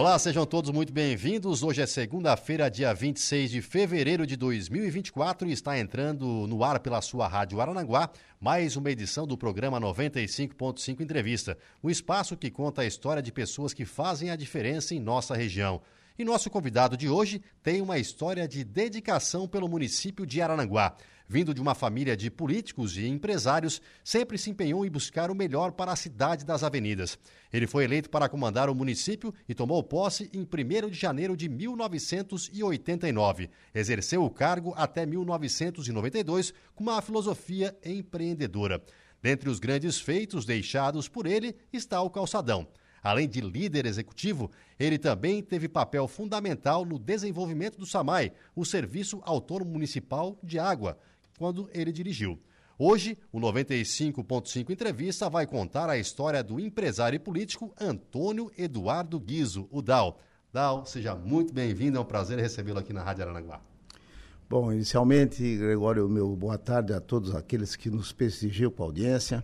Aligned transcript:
Olá, 0.00 0.18
sejam 0.18 0.46
todos 0.46 0.70
muito 0.70 0.94
bem-vindos. 0.94 1.62
Hoje 1.62 1.82
é 1.82 1.86
segunda-feira, 1.86 2.70
dia 2.70 2.90
26 2.94 3.50
de 3.50 3.60
fevereiro 3.60 4.26
de 4.26 4.34
2024 4.34 5.46
e 5.46 5.52
está 5.52 5.78
entrando 5.78 6.46
no 6.46 6.64
ar 6.64 6.80
pela 6.80 7.02
sua 7.02 7.28
Rádio 7.28 7.60
Aranaguá 7.60 8.08
mais 8.40 8.76
uma 8.76 8.90
edição 8.90 9.26
do 9.26 9.36
programa 9.36 9.78
95.5 9.78 11.02
Entrevista, 11.02 11.58
um 11.84 11.90
espaço 11.90 12.34
que 12.34 12.50
conta 12.50 12.80
a 12.80 12.86
história 12.86 13.22
de 13.22 13.30
pessoas 13.30 13.74
que 13.74 13.84
fazem 13.84 14.30
a 14.30 14.36
diferença 14.36 14.94
em 14.94 14.98
nossa 14.98 15.36
região. 15.36 15.82
E 16.18 16.24
nosso 16.24 16.48
convidado 16.48 16.96
de 16.96 17.06
hoje 17.06 17.42
tem 17.62 17.82
uma 17.82 17.98
história 17.98 18.48
de 18.48 18.64
dedicação 18.64 19.46
pelo 19.46 19.68
município 19.68 20.24
de 20.24 20.40
Arananguá. 20.40 20.96
Vindo 21.32 21.54
de 21.54 21.60
uma 21.60 21.76
família 21.76 22.16
de 22.16 22.28
políticos 22.28 22.96
e 22.96 23.06
empresários, 23.06 23.80
sempre 24.02 24.36
se 24.36 24.50
empenhou 24.50 24.84
em 24.84 24.90
buscar 24.90 25.30
o 25.30 25.34
melhor 25.34 25.70
para 25.70 25.92
a 25.92 25.96
cidade 25.96 26.44
das 26.44 26.64
avenidas. 26.64 27.16
Ele 27.52 27.68
foi 27.68 27.84
eleito 27.84 28.10
para 28.10 28.28
comandar 28.28 28.68
o 28.68 28.74
município 28.74 29.32
e 29.48 29.54
tomou 29.54 29.80
posse 29.80 30.28
em 30.34 30.40
1 30.40 30.90
de 30.90 30.98
janeiro 30.98 31.36
de 31.36 31.48
1989. 31.48 33.48
Exerceu 33.72 34.24
o 34.24 34.30
cargo 34.30 34.74
até 34.76 35.06
1992 35.06 36.52
com 36.74 36.82
uma 36.82 37.00
filosofia 37.00 37.78
empreendedora. 37.84 38.82
Dentre 39.22 39.48
os 39.48 39.60
grandes 39.60 40.00
feitos 40.00 40.44
deixados 40.44 41.06
por 41.06 41.28
ele 41.28 41.54
está 41.72 42.02
o 42.02 42.10
calçadão. 42.10 42.66
Além 43.00 43.28
de 43.28 43.40
líder 43.40 43.86
executivo, 43.86 44.50
ele 44.78 44.98
também 44.98 45.42
teve 45.42 45.68
papel 45.68 46.08
fundamental 46.08 46.84
no 46.84 46.98
desenvolvimento 46.98 47.78
do 47.78 47.86
SAMAI, 47.86 48.32
o 48.54 48.64
Serviço 48.64 49.22
Autônomo 49.24 49.70
Municipal 49.70 50.36
de 50.42 50.58
Água, 50.58 50.98
quando 51.40 51.70
ele 51.72 51.90
dirigiu. 51.90 52.38
Hoje, 52.78 53.16
o 53.32 53.40
95.5 53.40 54.68
Entrevista 54.68 55.30
vai 55.30 55.46
contar 55.46 55.88
a 55.88 55.96
história 55.96 56.44
do 56.44 56.60
empresário 56.60 57.16
e 57.16 57.18
político 57.18 57.72
Antônio 57.80 58.52
Eduardo 58.58 59.18
Guizo, 59.18 59.66
o 59.70 59.80
Dal. 59.80 60.20
Dal, 60.52 60.84
seja 60.84 61.14
muito 61.14 61.54
bem-vindo, 61.54 61.96
é 61.96 62.00
um 62.00 62.04
prazer 62.04 62.38
recebê-lo 62.38 62.78
aqui 62.78 62.92
na 62.92 63.02
Rádio 63.02 63.24
Aranaguá. 63.24 63.58
Bom, 64.50 64.70
inicialmente, 64.70 65.56
Gregório, 65.56 66.06
meu 66.10 66.36
boa 66.36 66.58
tarde 66.58 66.92
a 66.92 67.00
todos 67.00 67.34
aqueles 67.34 67.74
que 67.74 67.88
nos 67.88 68.12
prestigiam 68.12 68.70
com 68.70 68.82
a 68.82 68.86
audiência. 68.86 69.42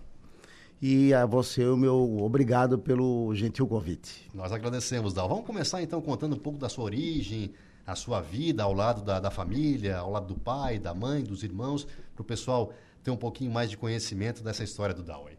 E 0.83 1.15
a 1.15 1.25
você, 1.25 1.65
o 1.65 1.79
meu 1.79 2.19
obrigado 2.19 2.79
pelo 2.79 3.35
gentil 3.35 3.67
convite. 3.67 4.29
Nós 4.35 4.53
agradecemos, 4.53 5.15
Dal. 5.15 5.31
Vamos 5.31 5.47
começar 5.47 5.81
então 5.81 6.03
contando 6.03 6.37
um 6.37 6.39
pouco 6.39 6.59
da 6.59 6.69
sua 6.69 6.85
origem, 6.85 7.55
a 7.87 7.95
sua 7.95 8.21
vida 8.21 8.65
ao 8.65 8.73
lado 8.73 9.03
da, 9.03 9.21
da 9.21 9.31
família, 9.31 9.99
ao 9.99 10.11
lado 10.11 10.27
do 10.27 10.41
pai, 10.41 10.79
da 10.79 10.93
mãe, 10.93 11.23
dos 11.23 11.45
irmãos, 11.45 11.87
para 12.15 12.23
o 12.23 12.25
pessoal 12.25 12.73
ter 13.03 13.11
um 13.11 13.17
pouquinho 13.17 13.53
mais 13.53 13.71
de 13.71 13.77
conhecimento 13.77 14.43
dessa 14.43 14.65
história 14.65 14.95
do 14.95 15.03
Dawei. 15.03 15.39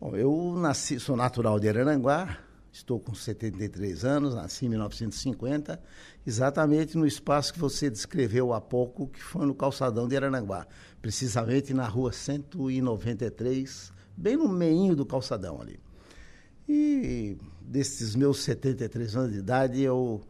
Bom, 0.00 0.16
eu 0.16 0.54
nasci, 0.56 0.98
sou 0.98 1.16
natural 1.16 1.60
de 1.60 1.68
Araranguá, 1.68 2.38
estou 2.72 2.98
com 2.98 3.14
73 3.14 4.04
anos, 4.04 4.34
nasci 4.34 4.66
em 4.66 4.70
1950, 4.70 5.80
exatamente 6.26 6.98
no 6.98 7.06
espaço 7.06 7.52
que 7.52 7.60
você 7.60 7.88
descreveu 7.88 8.52
há 8.52 8.60
pouco, 8.60 9.06
que 9.06 9.22
foi 9.22 9.46
no 9.46 9.54
calçadão 9.54 10.08
de 10.08 10.16
Araranguá, 10.16 10.66
precisamente 11.00 11.72
na 11.72 11.86
rua 11.86 12.12
193, 12.12 13.92
bem 14.16 14.36
no 14.36 14.48
meio 14.48 14.96
do 14.96 15.06
calçadão 15.06 15.60
ali. 15.62 15.78
E 16.68 17.38
desses 17.62 18.16
meus 18.16 18.42
73 18.42 19.16
anos 19.16 19.32
de 19.32 19.38
idade, 19.38 19.80
eu 19.80 20.20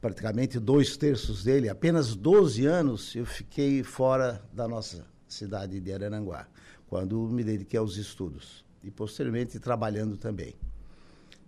praticamente 0.00 0.58
dois 0.58 0.96
terços 0.96 1.44
dele, 1.44 1.68
apenas 1.68 2.14
12 2.14 2.64
anos, 2.64 3.14
eu 3.14 3.26
fiquei 3.26 3.82
fora 3.82 4.42
da 4.52 4.66
nossa 4.66 5.04
cidade 5.28 5.78
de 5.80 5.92
Araranguá, 5.92 6.48
quando 6.88 7.20
me 7.28 7.44
dediquei 7.44 7.78
aos 7.78 7.96
estudos 7.96 8.64
e 8.82 8.90
posteriormente 8.90 9.58
trabalhando 9.60 10.16
também. 10.16 10.54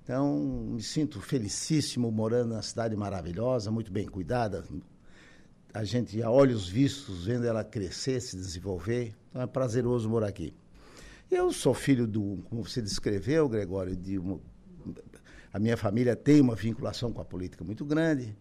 Então, 0.05 0.37
me 0.39 0.83
sinto 0.83 1.21
felicíssimo 1.21 2.11
morando 2.11 2.55
na 2.55 2.63
cidade 2.63 2.95
maravilhosa, 2.97 3.71
muito 3.71 3.93
bem 3.93 4.07
cuidada. 4.07 4.65
A 5.73 5.85
gente 5.85 6.21
a 6.23 6.31
olhos 6.31 6.69
vistos 6.69 7.25
vendo 7.25 7.47
ela 7.47 7.65
crescer, 7.65 8.21
se 8.21 8.37
desenvolver. 8.37 9.15
Então 9.31 9.43
é 9.43 9.47
prazeroso 9.47 10.11
morar 10.11 10.29
aqui. 10.29 10.53
Eu 11.31 11.51
sou 11.53 11.73
filho 11.73 12.07
do, 12.07 12.45
como 12.51 12.63
você 12.63 12.83
descreveu, 12.83 13.49
Gregório, 13.49 13.97
de 13.97 14.19
uma, 14.19 14.39
a 15.53 15.59
minha 15.59 15.77
família 15.77 16.17
tem 16.17 16.41
uma 16.41 16.55
vinculação 16.55 17.13
com 17.13 17.21
a 17.21 17.25
política 17.25 17.63
muito 17.63 17.85
grande. 17.85 18.35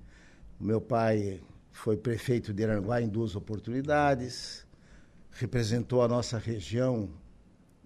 O 0.59 0.63
meu 0.63 0.79
pai 0.79 1.41
foi 1.72 1.97
prefeito 1.97 2.53
de 2.53 2.63
Aranguá 2.63 3.01
em 3.01 3.09
duas 3.09 3.35
oportunidades, 3.35 4.66
representou 5.31 6.03
a 6.03 6.07
nossa 6.07 6.38
região 6.38 7.09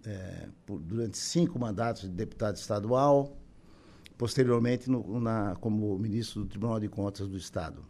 é, 0.06 0.48
por, 0.66 0.80
durante 0.80 1.18
cinco 1.18 1.58
mandatos 1.58 2.04
de 2.04 2.10
deputado 2.10 2.56
estadual, 2.58 3.36
posteriormente 4.18 4.90
no, 4.90 5.20
na, 5.20 5.56
como 5.56 5.98
ministro 5.98 6.42
do 6.42 6.48
Tribunal 6.48 6.80
de 6.80 6.88
Contas 6.88 7.28
do 7.28 7.38
Estado. 7.38 7.84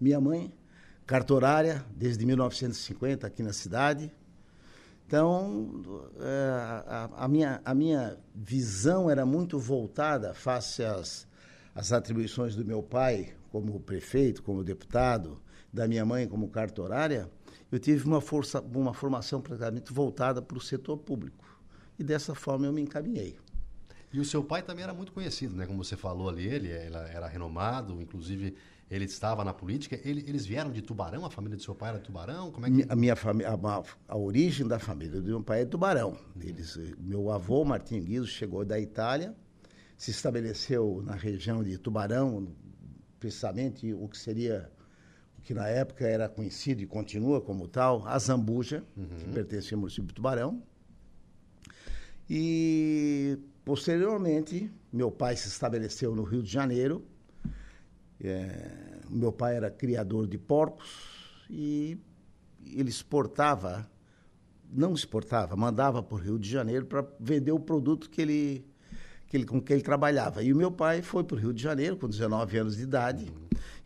Minha 0.00 0.20
mãe, 0.20 0.52
cartorária 1.06 1.84
desde 1.94 2.26
1950 2.26 3.26
aqui 3.26 3.42
na 3.42 3.52
cidade, 3.52 4.12
então, 5.10 5.82
é, 6.20 6.50
a, 6.86 7.10
a, 7.24 7.26
minha, 7.26 7.60
a 7.64 7.74
minha 7.74 8.16
visão 8.32 9.10
era 9.10 9.26
muito 9.26 9.58
voltada 9.58 10.32
face 10.32 10.84
às, 10.84 11.26
às 11.74 11.90
atribuições 11.90 12.54
do 12.54 12.64
meu 12.64 12.80
pai 12.80 13.34
como 13.50 13.80
prefeito, 13.80 14.40
como 14.40 14.62
deputado, 14.62 15.42
da 15.72 15.88
minha 15.88 16.06
mãe 16.06 16.28
como 16.28 16.48
cartorária. 16.48 17.28
Eu 17.72 17.80
tive 17.80 18.06
uma, 18.06 18.20
força, 18.20 18.60
uma 18.60 18.94
formação 18.94 19.40
praticamente 19.40 19.92
voltada 19.92 20.40
para 20.40 20.56
o 20.56 20.60
setor 20.60 20.96
público. 20.98 21.44
E 21.98 22.04
dessa 22.04 22.32
forma 22.32 22.66
eu 22.66 22.72
me 22.72 22.80
encaminhei. 22.80 23.36
E 24.12 24.20
o 24.20 24.24
seu 24.24 24.44
pai 24.44 24.62
também 24.62 24.84
era 24.84 24.94
muito 24.94 25.10
conhecido, 25.10 25.56
né? 25.56 25.66
Como 25.66 25.82
você 25.82 25.96
falou 25.96 26.28
ali, 26.28 26.46
ele 26.46 26.70
era 26.70 27.26
renomado, 27.26 28.00
inclusive 28.00 28.54
ele 28.90 29.04
estava 29.04 29.44
na 29.44 29.54
política. 29.54 30.00
Ele, 30.04 30.24
eles 30.26 30.44
vieram 30.44 30.72
de 30.72 30.82
Tubarão, 30.82 31.24
a 31.24 31.30
família 31.30 31.56
do 31.56 31.62
seu 31.62 31.74
pai 31.74 31.90
era 31.90 31.98
Tubarão? 32.00 32.50
Como 32.50 32.66
é 32.66 32.70
que... 32.70 32.84
A 32.88 32.96
minha 32.96 33.14
família, 33.14 33.52
a, 33.52 33.82
a, 34.08 34.16
origem 34.16 34.66
da 34.66 34.80
família 34.80 35.20
do 35.20 35.28
meu 35.28 35.42
pai 35.42 35.62
é 35.62 35.64
Tubarão. 35.64 36.18
Eles, 36.40 36.76
meu 36.98 37.30
avô, 37.30 37.64
Martim 37.64 38.02
Guizo, 38.02 38.26
chegou 38.26 38.64
da 38.64 38.80
Itália, 38.80 39.34
se 39.96 40.10
estabeleceu 40.10 41.02
na 41.04 41.14
região 41.14 41.62
de 41.62 41.78
Tubarão, 41.78 42.48
precisamente 43.20 43.94
o 43.94 44.08
que 44.08 44.18
seria 44.18 44.70
o 45.38 45.42
que 45.42 45.54
na 45.54 45.68
época 45.68 46.06
era 46.06 46.28
conhecido 46.28 46.82
e 46.82 46.86
continua 46.86 47.40
como 47.40 47.68
tal, 47.68 48.06
a 48.06 48.18
Zambuja, 48.18 48.84
uhum. 48.96 49.06
que 49.06 49.28
pertencia 49.28 49.76
ao 49.76 49.80
município 49.80 50.08
de 50.08 50.14
Tubarão. 50.14 50.62
E 52.28 53.38
posteriormente, 53.64 54.70
meu 54.92 55.10
pai 55.10 55.36
se 55.36 55.48
estabeleceu 55.48 56.14
no 56.14 56.24
Rio 56.24 56.42
de 56.42 56.50
Janeiro, 56.50 57.06
é, 58.22 59.00
meu 59.08 59.32
pai 59.32 59.56
era 59.56 59.70
criador 59.70 60.26
de 60.26 60.38
porcos 60.38 60.88
e 61.48 61.98
ele 62.64 62.90
exportava, 62.90 63.90
não 64.70 64.92
exportava, 64.92 65.56
mandava 65.56 66.02
para 66.02 66.14
o 66.14 66.18
Rio 66.18 66.38
de 66.38 66.48
Janeiro 66.48 66.86
para 66.86 67.06
vender 67.18 67.52
o 67.52 67.58
produto 67.58 68.10
que 68.10 68.20
ele, 68.20 68.66
que 69.26 69.36
ele, 69.36 69.46
com 69.46 69.60
que 69.60 69.72
ele 69.72 69.82
trabalhava. 69.82 70.42
E 70.42 70.52
o 70.52 70.56
meu 70.56 70.70
pai 70.70 71.02
foi 71.02 71.24
para 71.24 71.36
o 71.36 71.38
Rio 71.38 71.52
de 71.52 71.62
Janeiro 71.62 71.96
com 71.96 72.08
19 72.08 72.58
anos 72.58 72.76
de 72.76 72.82
idade 72.82 73.32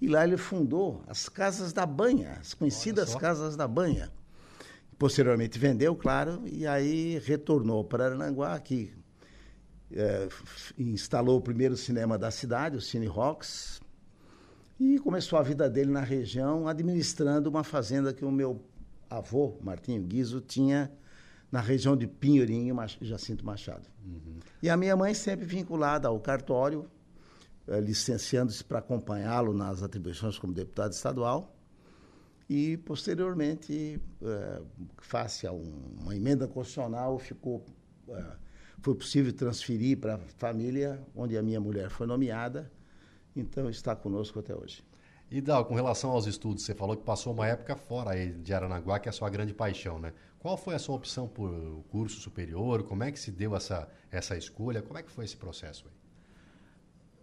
e 0.00 0.08
lá 0.08 0.24
ele 0.24 0.36
fundou 0.36 1.02
as 1.06 1.28
Casas 1.28 1.72
da 1.72 1.86
Banha, 1.86 2.38
as 2.40 2.54
conhecidas 2.54 3.14
Casas 3.14 3.56
da 3.56 3.66
Banha. 3.66 4.10
Posteriormente 4.98 5.58
vendeu, 5.58 5.94
claro, 5.96 6.42
e 6.46 6.66
aí 6.66 7.18
retornou 7.18 7.84
para 7.84 8.06
Arananguá, 8.06 8.58
que 8.60 8.92
é, 9.92 10.28
instalou 10.78 11.38
o 11.38 11.42
primeiro 11.42 11.76
cinema 11.76 12.18
da 12.18 12.30
cidade, 12.30 12.76
o 12.76 12.80
Cine 12.80 13.06
Rocks, 13.06 13.80
e 14.78 14.98
começou 14.98 15.38
a 15.38 15.42
vida 15.42 15.68
dele 15.68 15.90
na 15.90 16.00
região, 16.00 16.66
administrando 16.66 17.48
uma 17.48 17.62
fazenda 17.62 18.12
que 18.12 18.24
o 18.24 18.30
meu 18.30 18.60
avô, 19.08 19.56
Martinho 19.62 20.02
Guizo, 20.02 20.40
tinha 20.40 20.90
na 21.50 21.60
região 21.60 21.96
de 21.96 22.06
Pinheirinho 22.06 22.76
Jacinto 23.00 23.46
Machado. 23.46 23.88
Uhum. 24.04 24.40
E 24.60 24.68
a 24.68 24.76
minha 24.76 24.96
mãe 24.96 25.14
sempre 25.14 25.46
vinculada 25.46 26.08
ao 26.08 26.18
cartório, 26.18 26.90
eh, 27.68 27.80
licenciando-se 27.80 28.64
para 28.64 28.80
acompanhá-lo 28.80 29.52
nas 29.52 29.82
atribuições 29.82 30.36
como 30.36 30.52
deputado 30.52 30.92
estadual. 30.92 31.56
E, 32.50 32.76
posteriormente, 32.78 34.00
eh, 34.20 34.62
face 34.98 35.46
a 35.46 35.52
um, 35.52 35.96
uma 36.02 36.16
emenda 36.16 36.48
constitucional, 36.48 37.18
ficou, 37.20 37.64
eh, 38.08 38.36
foi 38.80 38.94
possível 38.96 39.32
transferir 39.32 39.98
para 39.98 40.16
a 40.16 40.18
família 40.18 41.00
onde 41.14 41.38
a 41.38 41.42
minha 41.42 41.60
mulher 41.60 41.88
foi 41.88 42.06
nomeada, 42.06 42.70
então 43.34 43.68
está 43.68 43.94
conosco 43.94 44.38
até 44.38 44.54
hoje. 44.54 44.82
E 45.30 45.40
Dal, 45.40 45.64
com 45.64 45.74
relação 45.74 46.10
aos 46.10 46.26
estudos, 46.26 46.64
você 46.64 46.74
falou 46.74 46.96
que 46.96 47.02
passou 47.02 47.32
uma 47.32 47.46
época 47.46 47.76
fora 47.76 48.10
aí 48.10 48.30
de 48.30 48.52
Aranaguá, 48.52 48.98
que 48.98 49.08
é 49.08 49.10
a 49.10 49.12
sua 49.12 49.28
grande 49.30 49.54
paixão, 49.54 49.98
né? 49.98 50.12
Qual 50.38 50.56
foi 50.56 50.74
a 50.74 50.78
sua 50.78 50.94
opção 50.94 51.26
por 51.26 51.50
curso 51.88 52.20
superior? 52.20 52.82
Como 52.82 53.02
é 53.02 53.10
que 53.10 53.18
se 53.18 53.32
deu 53.32 53.56
essa, 53.56 53.88
essa 54.10 54.36
escolha? 54.36 54.82
Como 54.82 54.98
é 54.98 55.02
que 55.02 55.10
foi 55.10 55.24
esse 55.24 55.36
processo 55.36 55.86
aí? 55.88 56.04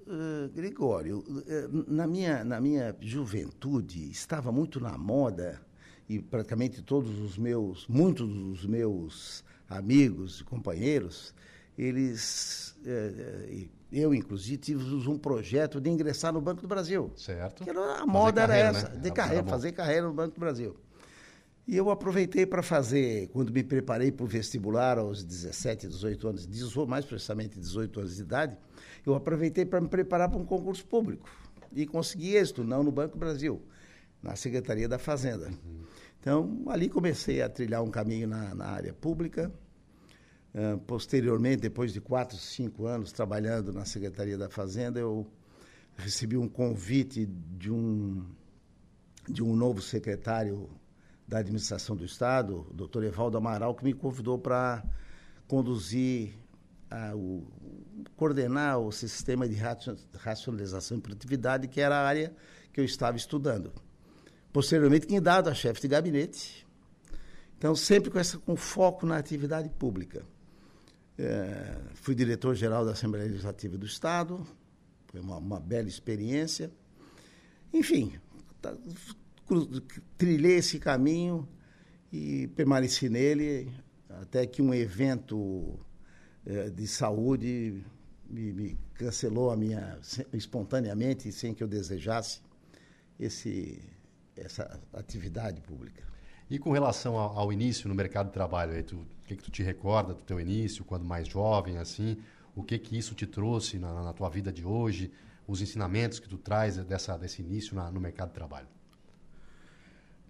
Uh, 0.08 0.50
Gregório, 0.50 1.20
uh, 1.20 1.86
na 1.88 2.08
minha, 2.08 2.44
na 2.44 2.60
minha 2.60 2.96
juventude 3.00 4.10
estava 4.10 4.52
muito 4.52 4.80
na 4.80 4.98
moda 4.98 5.62
e 6.10 6.20
praticamente 6.20 6.82
todos 6.82 7.20
os 7.20 7.38
meus, 7.38 7.88
muitos 7.88 8.28
dos 8.28 8.66
meus 8.66 9.44
amigos 9.70 10.42
e 10.42 10.44
companheiros, 10.44 11.34
eles 11.78 12.76
uh, 12.80 13.70
eu, 13.92 14.14
inclusive, 14.14 14.58
tive 14.58 15.10
um 15.10 15.18
projeto 15.18 15.82
de 15.82 15.90
ingressar 15.90 16.32
no 16.32 16.40
Banco 16.40 16.62
do 16.62 16.68
Brasil. 16.68 17.12
Certo. 17.18 17.64
Que 17.64 17.70
era, 17.70 17.98
a 17.98 18.06
moda 18.06 18.42
era 18.42 18.56
essa, 18.56 18.90
né? 18.90 18.98
de 18.98 19.12
carreira, 19.12 19.44
fazer 19.44 19.74
carreira 19.74 20.08
no 20.08 20.14
Banco 20.14 20.36
do 20.36 20.40
Brasil. 20.40 20.78
E 21.68 21.76
eu 21.76 21.90
aproveitei 21.90 22.46
para 22.46 22.64
fazer, 22.64 23.28
quando 23.30 23.52
me 23.52 23.64
preparei 23.64 24.12
para 24.12 24.24
o 24.24 24.28
vestibular 24.28 24.98
aos 24.98 25.24
17, 25.24 25.88
18 25.88 26.28
anos, 26.28 26.48
18, 26.48 26.90
mais 26.90 27.06
precisamente 27.06 27.60
18 27.60 28.00
anos 28.00 28.16
de 28.16 28.22
idade, 28.22 28.58
eu 29.06 29.14
aproveitei 29.14 29.66
para 29.66 29.82
me 29.82 29.88
preparar 29.88 30.30
para 30.30 30.40
um 30.40 30.46
concurso 30.46 30.86
público. 30.86 31.30
E 31.74 31.86
consegui 31.86 32.36
êxito, 32.36 32.64
não 32.64 32.84
no 32.84 32.92
Banco 32.92 33.16
do 33.16 33.20
Brasil, 33.20 33.62
na 34.24 34.36
Secretaria 34.36 34.88
da 34.88 34.98
Fazenda. 34.98 35.48
Uhum. 35.48 35.82
Então, 36.20 36.64
ali 36.68 36.88
comecei 36.88 37.42
a 37.42 37.50
trilhar 37.50 37.82
um 37.84 37.90
caminho 37.90 38.28
na, 38.28 38.54
na 38.56 38.66
área 38.68 38.94
pública, 38.94 39.52
Uh, 40.54 40.78
posteriormente, 40.80 41.62
depois 41.62 41.94
de 41.94 42.02
quatro, 42.02 42.38
cinco 42.38 42.86
anos 42.86 43.12
trabalhando 43.12 43.72
na 43.72 43.86
Secretaria 43.86 44.38
da 44.38 44.50
Fazenda, 44.50 45.00
eu 45.00 45.26
recebi 45.96 46.36
um 46.36 46.48
convite 46.48 47.26
de 47.26 47.72
um, 47.72 48.26
de 49.30 49.42
um 49.42 49.56
novo 49.56 49.82
secretário 49.82 50.70
da 51.26 51.40
Administração 51.40 51.96
do 51.96 52.04
Estado, 52.04 52.68
o 52.70 52.74
doutor 52.74 53.04
Evaldo 53.04 53.38
Amaral, 53.38 53.74
que 53.74 53.86
me 53.86 53.94
convidou 53.94 54.38
para 54.38 54.84
conduzir, 55.48 56.34
uh, 56.92 57.16
o, 57.16 57.48
coordenar 58.18 58.78
o 58.80 58.92
sistema 58.92 59.48
de 59.48 59.56
racionalização 60.18 60.98
e 60.98 61.02
produtividade, 61.02 61.70
que 61.70 61.80
era 61.80 61.96
a 61.96 62.06
área 62.06 62.36
que 62.74 62.82
eu 62.82 62.86
estava 62.86 63.16
estudando. 63.16 63.72
Posteriormente, 64.52 65.08
tinha 65.08 65.22
dado 65.22 65.50
a 65.50 65.54
chefe 65.54 65.80
de 65.80 65.88
gabinete. 65.88 66.68
Então, 67.58 67.76
sempre 67.76 68.10
com, 68.10 68.20
essa, 68.20 68.38
com 68.38 68.56
foco 68.58 69.06
na 69.06 69.18
atividade 69.18 69.70
pública. 69.70 70.26
É, 71.18 71.78
fui 71.96 72.16
diretor-geral 72.16 72.86
da 72.86 72.92
Assembleia 72.92 73.28
Legislativa 73.28 73.78
do 73.78 73.86
Estado, 73.86 74.46
foi 75.08 75.20
uma, 75.20 75.38
uma 75.38 75.60
bela 75.60 75.88
experiência. 75.88 76.72
Enfim, 77.74 78.14
tá, 78.62 78.76
trilhei 80.18 80.58
esse 80.58 80.80
caminho 80.80 81.48
e 82.12 82.48
permaneci 82.50 83.10
nele 83.10 83.72
até 84.10 84.46
que 84.46 84.62
um 84.62 84.74
evento 84.74 85.80
é, 86.46 86.70
de 86.70 86.88
saúde 86.88 87.84
me, 88.30 88.54
me, 88.54 88.78
cancelou 88.96 89.52
a 89.52 89.58
minha 89.58 89.98
espontaneamente 90.34 91.32
sem 91.32 91.54
que 91.54 91.64
eu 91.64 91.68
desejasse 91.68 92.42
esse 93.20 93.82
essa 94.36 94.80
atividade 94.94 95.62
pública. 95.62 96.04
E 96.50 96.58
com 96.58 96.72
relação 96.72 97.18
ao, 97.18 97.38
ao 97.38 97.54
início 97.54 97.88
no 97.88 97.94
mercado 97.94 98.28
de 98.28 98.34
trabalho, 98.34 98.74
aí, 98.74 98.84
tu, 98.84 99.06
que, 99.32 99.38
que 99.38 99.44
tu 99.44 99.52
te 99.52 99.64
recorda 99.64 100.14
do 100.14 100.22
teu 100.22 100.40
início, 100.40 100.84
quando 100.84 101.06
mais 101.06 101.28
jovem, 101.28 101.78
assim? 101.78 102.18
O 102.56 102.64
que 102.64 102.78
que 102.78 102.98
isso 102.98 103.16
te 103.16 103.26
trouxe 103.26 103.80
na, 103.80 104.04
na 104.04 104.14
tua 104.14 104.30
vida 104.30 104.52
de 104.52 104.66
hoje? 104.66 105.12
Os 105.48 105.62
ensinamentos 105.62 106.20
que 106.20 106.28
tu 106.28 106.38
traz 106.38 106.78
dessa, 106.78 107.18
desse 107.18 107.42
início 107.42 107.76
na, 107.76 107.92
no 107.92 108.00
mercado 108.00 108.30
de 108.30 108.36
trabalho? 108.36 108.68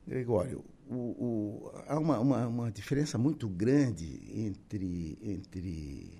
Gregório, 0.07 0.63
o, 0.89 0.95
o, 0.95 1.71
há 1.87 1.97
uma, 1.99 2.19
uma, 2.19 2.47
uma, 2.47 2.71
diferença 2.71 3.17
muito 3.17 3.47
grande 3.47 4.19
entre, 4.33 5.17
entre 5.21 6.11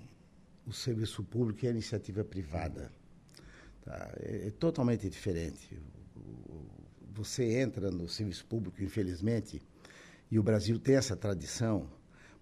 o 0.65 0.71
serviço 0.71 1.23
público 1.23 1.65
e 1.65 1.67
a 1.67 1.71
iniciativa 1.71 2.23
privada. 2.23 2.91
Tá? 3.83 4.11
É, 4.19 4.47
é 4.47 4.51
totalmente 4.51 5.09
diferente. 5.09 5.79
Você 7.13 7.59
entra 7.59 7.91
no 7.91 8.07
serviço 8.07 8.45
público, 8.45 8.81
infelizmente, 8.81 9.61
e 10.29 10.39
o 10.39 10.43
Brasil 10.43 10.79
tem 10.79 10.95
essa 10.95 11.15
tradição, 11.15 11.89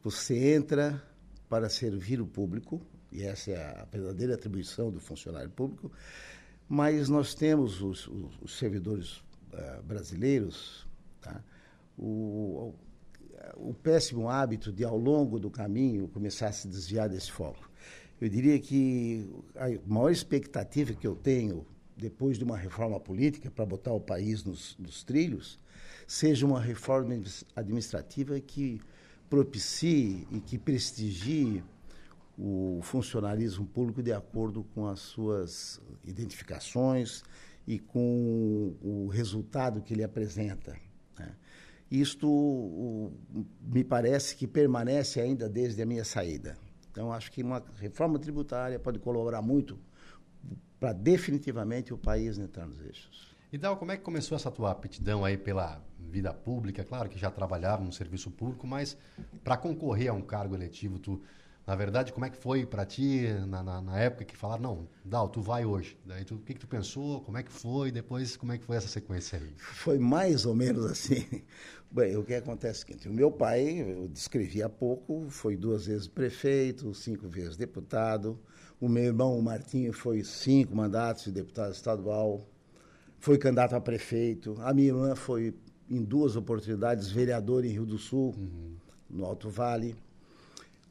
você 0.03 0.53
entra 0.53 1.01
para 1.49 1.69
servir 1.69 2.21
o 2.21 2.27
público, 2.27 2.81
e 3.11 3.23
essa 3.23 3.51
é 3.51 3.81
a 3.81 3.85
verdadeira 3.85 4.35
atribuição 4.35 4.91
do 4.91 4.99
funcionário 4.99 5.49
público, 5.49 5.91
mas 6.67 7.09
nós 7.09 7.33
temos 7.33 7.81
os, 7.81 8.07
os, 8.07 8.39
os 8.41 8.57
servidores 8.57 9.17
uh, 9.53 9.81
brasileiros, 9.83 10.87
tá? 11.19 11.43
o, 11.97 12.73
o, 13.55 13.69
o 13.69 13.73
péssimo 13.73 14.29
hábito 14.29 14.71
de, 14.71 14.83
ao 14.83 14.97
longo 14.97 15.39
do 15.39 15.49
caminho, 15.49 16.07
começar 16.07 16.47
a 16.47 16.51
se 16.51 16.67
desviar 16.67 17.09
desse 17.09 17.31
foco. 17.31 17.69
Eu 18.21 18.29
diria 18.29 18.59
que 18.59 19.27
a 19.55 19.67
maior 19.87 20.11
expectativa 20.11 20.93
que 20.93 21.07
eu 21.07 21.15
tenho 21.15 21.65
depois 21.97 22.37
de 22.37 22.43
uma 22.43 22.57
reforma 22.57 22.99
política 22.99 23.49
para 23.49 23.65
botar 23.65 23.93
o 23.93 23.99
país 23.99 24.43
nos, 24.43 24.77
nos 24.77 25.03
trilhos 25.03 25.59
seja 26.07 26.45
uma 26.45 26.59
reforma 26.59 27.15
administrativa 27.55 28.39
que 28.39 28.81
propicie 29.29 30.27
e 30.31 30.39
que 30.39 30.57
prestigie 30.57 31.63
o 32.37 32.79
funcionalismo 32.81 33.65
público 33.65 34.01
de 34.01 34.13
acordo 34.13 34.63
com 34.73 34.87
as 34.87 34.99
suas 34.99 35.81
identificações 36.05 37.23
e 37.67 37.77
com 37.77 38.75
o 38.81 39.07
resultado 39.07 39.81
que 39.81 39.93
ele 39.93 40.03
apresenta. 40.03 40.75
Né? 41.17 41.35
Isto 41.91 43.11
me 43.61 43.83
parece 43.83 44.35
que 44.35 44.47
permanece 44.47 45.19
ainda 45.19 45.49
desde 45.49 45.81
a 45.81 45.85
minha 45.85 46.05
saída. 46.05 46.57
Então, 46.91 47.11
acho 47.11 47.31
que 47.31 47.43
uma 47.43 47.63
reforma 47.75 48.17
tributária 48.17 48.79
pode 48.79 48.99
colaborar 48.99 49.41
muito 49.41 49.77
para 50.79 50.93
definitivamente 50.93 51.93
o 51.93 51.97
país 51.97 52.37
entrar 52.37 52.65
nos 52.65 52.79
eixos. 52.79 53.28
E 53.51 53.57
Dal, 53.57 53.77
como 53.77 53.91
é 53.91 53.97
que 53.97 54.03
começou 54.03 54.35
essa 54.35 54.51
tua 54.51 54.69
aptidão 54.69 55.25
aí 55.25 55.35
pela 55.35 55.83
vida 55.97 56.31
pública? 56.31 56.83
Claro 56.83 57.09
que 57.09 57.17
já 57.17 57.31
trabalhava 57.31 57.83
no 57.83 57.91
serviço 57.91 58.29
público, 58.29 58.67
mas 58.67 58.95
para 59.43 59.57
concorrer 59.57 60.11
a 60.11 60.13
um 60.13 60.21
cargo 60.21 60.53
eletivo, 60.53 60.99
tu, 60.99 61.19
na 61.65 61.75
verdade, 61.75 62.13
como 62.13 62.27
é 62.27 62.29
que 62.29 62.37
foi 62.37 62.63
para 62.63 62.85
ti 62.85 63.27
na, 63.47 63.63
na, 63.63 63.81
na, 63.81 63.99
época 63.99 64.23
que 64.23 64.37
falaram, 64.37 64.61
não, 64.61 64.87
Dal, 65.03 65.27
tu 65.29 65.41
vai 65.41 65.65
hoje? 65.65 65.97
Daí 66.05 66.23
tu, 66.23 66.35
o 66.35 66.39
que, 66.39 66.53
que 66.53 66.59
tu 66.59 66.67
pensou? 66.67 67.21
Como 67.21 67.39
é 67.39 67.43
que 67.43 67.51
foi? 67.51 67.91
Depois, 67.91 68.37
como 68.37 68.51
é 68.51 68.57
que 68.59 68.65
foi 68.65 68.77
essa 68.77 68.87
sequência 68.87 69.39
aí? 69.39 69.51
Foi 69.57 69.97
mais 69.97 70.45
ou 70.45 70.53
menos 70.53 70.85
assim. 70.85 71.25
Bem, 71.89 72.15
o 72.17 72.23
que 72.23 72.35
acontece 72.35 72.81
é 72.81 72.83
o 72.83 72.87
seguinte, 72.87 73.09
o 73.09 73.13
meu 73.13 73.31
pai, 73.31 73.81
eu 73.81 74.07
descrevi 74.09 74.61
há 74.61 74.69
pouco, 74.69 75.27
foi 75.27 75.57
duas 75.57 75.87
vezes 75.87 76.07
prefeito, 76.07 76.93
cinco 76.93 77.27
vezes 77.27 77.57
deputado. 77.57 78.39
O 78.79 78.87
meu 78.87 79.05
irmão, 79.05 79.35
o 79.35 79.41
Martinho, 79.41 79.91
foi 79.91 80.23
cinco 80.23 80.75
mandatos 80.75 81.23
de 81.23 81.31
deputado 81.31 81.71
estadual 81.71 82.47
foi 83.19 83.37
candidato 83.37 83.75
a 83.75 83.81
prefeito. 83.81 84.55
A 84.61 84.73
minha 84.73 84.87
irmã 84.87 85.15
foi, 85.15 85.53
em 85.89 86.03
duas 86.03 86.35
oportunidades, 86.35 87.11
vereador 87.11 87.65
em 87.65 87.69
Rio 87.69 87.85
do 87.85 87.97
Sul, 87.97 88.33
uhum. 88.37 88.75
no 89.09 89.25
Alto 89.25 89.49
Vale. 89.49 89.95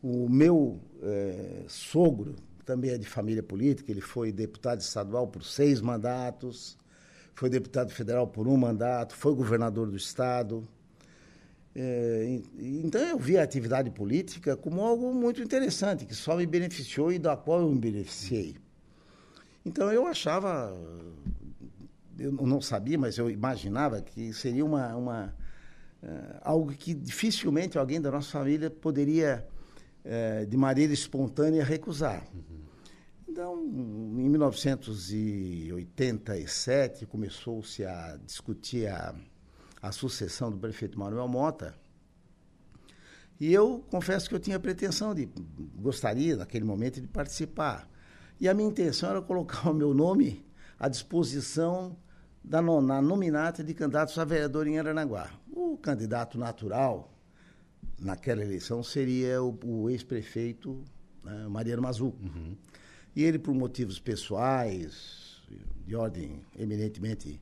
O 0.02 0.28
meu 0.28 0.78
é, 1.02 1.64
sogro 1.66 2.36
também 2.64 2.90
é 2.90 2.98
de 2.98 3.06
família 3.06 3.42
política, 3.42 3.90
ele 3.90 4.02
foi 4.02 4.30
deputado 4.30 4.80
estadual 4.80 5.26
por 5.26 5.42
seis 5.42 5.80
mandatos, 5.80 6.76
foi 7.34 7.48
deputado 7.48 7.90
federal 7.90 8.26
por 8.26 8.46
um 8.46 8.56
mandato, 8.56 9.16
foi 9.16 9.34
governador 9.34 9.90
do 9.90 9.96
estado. 9.96 10.68
É, 11.74 12.40
então 12.58 13.00
eu 13.00 13.18
vi 13.18 13.38
a 13.38 13.42
atividade 13.42 13.90
política 13.90 14.56
como 14.56 14.82
algo 14.82 15.14
muito 15.14 15.40
interessante, 15.40 16.04
que 16.04 16.14
só 16.14 16.36
me 16.36 16.46
beneficiou 16.46 17.10
e 17.10 17.18
da 17.18 17.36
qual 17.36 17.62
eu 17.62 17.70
me 17.70 17.78
beneficiei. 17.78 18.56
Então 19.64 19.90
eu 19.90 20.06
achava 20.06 20.76
eu 22.18 22.32
não 22.32 22.60
sabia, 22.60 22.98
mas 22.98 23.16
eu 23.16 23.30
imaginava 23.30 24.02
que 24.02 24.32
seria 24.32 24.64
uma, 24.64 24.96
uma 24.96 25.34
uh, 26.02 26.40
algo 26.42 26.72
que 26.72 26.92
dificilmente 26.94 27.78
alguém 27.78 28.00
da 28.00 28.10
nossa 28.10 28.30
família 28.30 28.68
poderia, 28.68 29.46
uh, 30.04 30.44
de 30.46 30.56
maneira 30.56 30.92
espontânea, 30.92 31.64
recusar. 31.64 32.26
Uhum. 32.34 32.58
Então, 33.28 33.64
em 33.64 34.28
1987, 34.28 37.06
começou-se 37.06 37.84
a 37.84 38.18
discutir 38.24 38.88
a, 38.88 39.14
a 39.80 39.92
sucessão 39.92 40.50
do 40.50 40.58
prefeito 40.58 40.98
Manuel 40.98 41.28
Mota. 41.28 41.76
E 43.38 43.52
eu 43.52 43.84
confesso 43.90 44.28
que 44.28 44.34
eu 44.34 44.40
tinha 44.40 44.58
pretensão 44.58 45.14
de, 45.14 45.28
gostaria, 45.76 46.36
naquele 46.36 46.64
momento, 46.64 47.00
de 47.00 47.06
participar. 47.06 47.88
E 48.40 48.48
a 48.48 48.54
minha 48.54 48.68
intenção 48.68 49.10
era 49.10 49.22
colocar 49.22 49.70
o 49.70 49.74
meu 49.74 49.94
nome 49.94 50.44
à 50.76 50.88
disposição 50.88 51.96
da, 52.48 52.62
na 52.62 53.02
nominata 53.02 53.62
de 53.62 53.74
candidatos 53.74 54.18
a 54.18 54.24
vereador 54.24 54.66
em 54.66 54.78
Aranaguá. 54.78 55.30
O 55.52 55.76
candidato 55.76 56.38
natural 56.38 57.12
naquela 58.00 58.42
eleição 58.42 58.82
seria 58.82 59.42
o, 59.42 59.58
o 59.62 59.90
ex-prefeito 59.90 60.82
né, 61.22 61.46
Mariano 61.46 61.82
Mazu. 61.82 62.06
Uhum. 62.06 62.56
E 63.14 63.22
ele, 63.22 63.38
por 63.38 63.54
motivos 63.54 64.00
pessoais, 64.00 65.42
de 65.86 65.94
ordem 65.94 66.42
eminentemente 66.58 67.40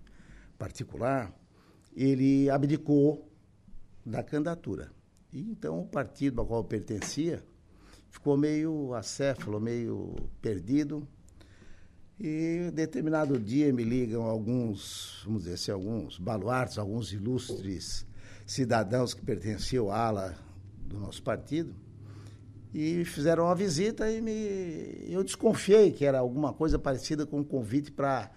particular, 0.58 1.32
ele 1.94 2.50
abdicou 2.50 3.30
da 4.04 4.22
candidatura. 4.25 4.90
E 5.32 5.40
então 5.40 5.80
o 5.80 5.86
partido 5.86 6.40
ao 6.40 6.46
qual 6.46 6.64
pertencia 6.64 7.44
ficou 8.08 8.36
meio 8.36 8.92
acéfalo, 8.94 9.60
meio 9.60 10.16
perdido. 10.40 11.06
E 12.18 12.70
determinado 12.73 13.38
dia 13.38 13.70
me 13.73 13.85
ligam 13.85 14.23
alguns, 14.23 15.23
vamos 15.25 15.42
dizer 15.42 15.54
assim, 15.54 15.70
alguns 15.70 16.18
baluartes, 16.18 16.78
alguns 16.78 17.12
ilustres 17.12 18.06
cidadãos 18.46 19.12
que 19.12 19.23
pertenciam 19.23 19.90
à 19.90 19.99
ala 19.99 20.38
do 20.87 20.99
nosso 20.99 21.23
partido 21.23 21.75
e 22.73 23.04
fizeram 23.04 23.44
uma 23.44 23.54
visita 23.54 24.11
e 24.11 24.20
me, 24.20 25.11
eu 25.11 25.25
desconfiei 25.25 25.90
que 25.90 26.04
era 26.04 26.18
alguma 26.18 26.52
coisa 26.52 26.78
parecida 26.78 27.26
com 27.26 27.40
um 27.40 27.44
convite 27.44 27.90
para 27.90 28.30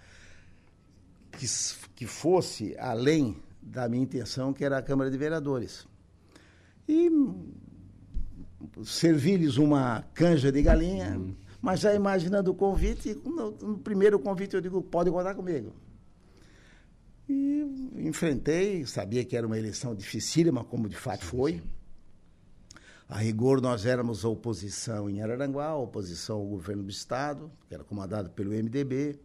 que, 1.32 1.46
que 1.94 2.06
fosse 2.06 2.74
além 2.78 3.36
da 3.62 3.88
minha 3.88 4.02
intenção, 4.02 4.52
que 4.52 4.64
era 4.64 4.78
a 4.78 4.82
Câmara 4.82 5.10
de 5.10 5.18
Vereadores. 5.18 5.86
E 6.88 7.10
servi-lhes 8.84 9.58
uma 9.58 10.04
canja 10.14 10.50
de 10.50 10.62
galinha, 10.62 11.16
uhum. 11.18 11.34
Mas 11.60 11.80
já 11.80 11.94
imaginando 11.94 12.50
o 12.50 12.54
convite, 12.54 13.14
no, 13.24 13.50
no, 13.50 13.78
primeiro 13.78 14.18
convite 14.18 14.54
eu 14.54 14.60
digo, 14.60 14.82
pode 14.82 15.10
contar 15.10 15.34
comigo. 15.34 15.72
E 17.28 17.64
enfrentei, 17.96 18.84
sabia 18.86 19.24
que 19.24 19.36
era 19.36 19.46
uma 19.46 19.58
eleição 19.58 19.94
dificílima, 19.94 20.64
como 20.64 20.88
de 20.88 20.96
fato 20.96 21.24
foi. 21.24 21.62
A 23.08 23.18
rigor, 23.18 23.60
nós 23.60 23.86
éramos 23.86 24.24
oposição 24.24 25.10
em 25.10 25.20
Araranguá, 25.20 25.74
oposição 25.74 26.38
ao 26.38 26.46
governo 26.46 26.84
do 26.84 26.90
Estado, 26.90 27.50
que 27.68 27.74
era 27.74 27.84
comandado 27.84 28.30
pelo 28.30 28.50
MDB, 28.50 29.18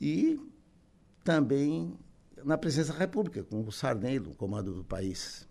e 0.00 0.38
também 1.24 1.98
na 2.44 2.56
presidência 2.56 2.92
da 2.92 3.00
República, 3.00 3.42
com 3.42 3.60
o 3.62 3.72
Sarney 3.72 4.18
no 4.18 4.34
comando 4.34 4.72
do 4.74 4.84
país. 4.84 5.48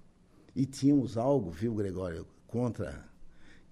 E 0.56 0.66
tínhamos 0.66 1.18
algo, 1.18 1.50
viu, 1.52 1.74
Gregório, 1.74 2.26
contra, 2.48 3.09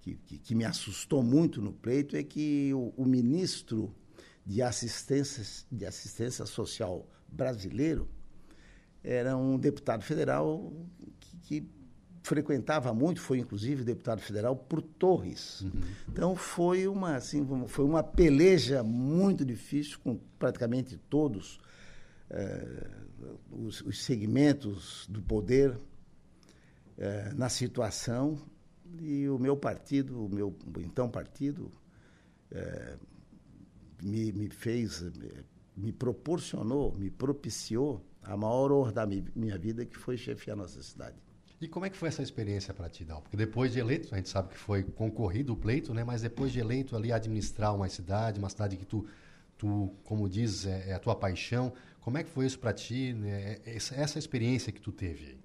que, 0.08 0.14
que, 0.26 0.38
que 0.38 0.54
me 0.54 0.64
assustou 0.64 1.22
muito 1.22 1.60
no 1.60 1.72
pleito, 1.72 2.16
é 2.16 2.22
que 2.22 2.72
o, 2.72 2.92
o, 2.96 3.04
ministro 3.04 3.94
de 4.46 4.62
assistência, 4.62 5.44
de 5.70 5.84
assistência 5.84 6.46
social 6.46 7.06
brasileiro 7.28 8.08
era 9.02 9.36
um 9.36 9.58
deputado 9.58 10.02
federal 10.02 10.72
que, 11.20 11.36
que 11.38 11.70
frequentava 12.22 12.92
muito, 12.92 13.20
foi 13.20 13.38
inclusive 13.38 13.84
deputado 13.84 14.20
federal 14.20 14.56
por 14.56 14.82
Torres. 14.82 15.62
Uhum. 15.62 15.70
Então 16.08 16.36
foi 16.36 16.86
uma 16.86 17.16
assim, 17.16 17.46
foi 17.66 17.84
uma 17.84 18.02
peleja 18.02 18.82
muito 18.82 19.44
difícil 19.44 19.98
com 20.00 20.18
praticamente 20.38 20.96
todos 21.08 21.58
eh, 22.30 22.90
os, 23.50 23.80
os, 23.82 24.02
segmentos 24.02 25.06
do 25.08 25.22
poder 25.22 25.78
eh, 26.98 27.32
na 27.34 27.48
situação 27.48 28.38
e 29.00 29.28
o 29.28 29.38
meu 29.38 29.56
partido, 29.56 30.26
o 30.26 30.28
meu 30.28 30.56
então 30.78 31.08
partido, 31.08 31.70
eh, 32.50 32.96
me, 34.02 34.32
me 34.32 34.48
fez, 34.48 35.04
me 35.76 35.92
proporcionou, 35.92 36.94
me 36.96 37.10
propiciou 37.10 38.04
a 38.22 38.36
maior 38.36 38.72
honra 38.72 38.92
da 38.92 39.06
minha 39.06 39.56
vida, 39.58 39.84
que 39.86 39.96
foi 39.96 40.16
chefiar 40.16 40.56
nossa 40.56 40.82
cidade. 40.82 41.16
E 41.60 41.66
como 41.66 41.86
é 41.86 41.90
que 41.90 41.96
foi 41.96 42.08
essa 42.08 42.22
experiência 42.22 42.72
para 42.72 42.88
ti, 42.88 43.04
Dal? 43.04 43.20
Porque 43.20 43.36
depois 43.36 43.72
de 43.72 43.80
eleito, 43.80 44.14
a 44.14 44.16
gente 44.16 44.28
sabe 44.28 44.50
que 44.50 44.58
foi 44.58 44.84
concorrido 44.84 45.52
o 45.52 45.56
pleito, 45.56 45.92
né? 45.92 46.04
Mas 46.04 46.22
depois 46.22 46.52
de 46.52 46.60
eleito 46.60 46.94
ali 46.94 47.10
administrar 47.10 47.74
uma 47.74 47.88
cidade, 47.88 48.38
uma 48.38 48.48
cidade 48.48 48.76
que 48.76 48.86
tu, 48.86 49.06
tu 49.56 49.92
como 50.04 50.28
diz, 50.28 50.66
é, 50.66 50.90
é 50.90 50.94
a 50.94 51.00
tua 51.00 51.16
paixão. 51.16 51.72
Como 52.00 52.16
é 52.16 52.22
que 52.22 52.30
foi 52.30 52.46
isso 52.46 52.58
para 52.60 52.72
ti, 52.72 53.12
né? 53.12 53.58
essa, 53.64 53.94
essa, 53.96 54.18
experiência 54.18 54.72
que 54.72 54.80
tu 54.80 54.92
teve? 54.92 55.36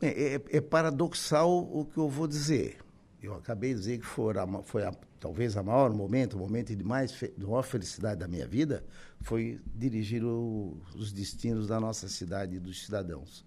É, 0.00 0.34
é, 0.34 0.42
é, 0.56 0.60
paradoxal 0.60 1.58
o 1.58 1.84
que 1.84 1.98
eu 1.98 2.08
vou 2.08 2.26
dizer. 2.26 2.78
Eu 3.22 3.34
acabei 3.34 3.74
de 3.74 3.80
dizer 3.80 3.98
que 3.98 4.06
foi, 4.06 4.36
a, 4.38 4.62
foi 4.62 4.82
a, 4.82 4.92
talvez 5.18 5.56
a 5.56 5.62
maior 5.62 5.92
momento, 5.92 6.34
o 6.34 6.38
momento 6.38 6.74
de, 6.74 6.82
mais, 6.82 7.10
de 7.12 7.44
maior 7.44 7.62
felicidade 7.62 8.20
da 8.20 8.26
minha 8.26 8.46
vida, 8.46 8.82
foi 9.20 9.60
dirigir 9.74 10.24
o, 10.24 10.80
os 10.94 11.12
destinos 11.12 11.68
da 11.68 11.78
nossa 11.78 12.08
cidade 12.08 12.56
e 12.56 12.58
dos 12.58 12.84
cidadãos. 12.84 13.44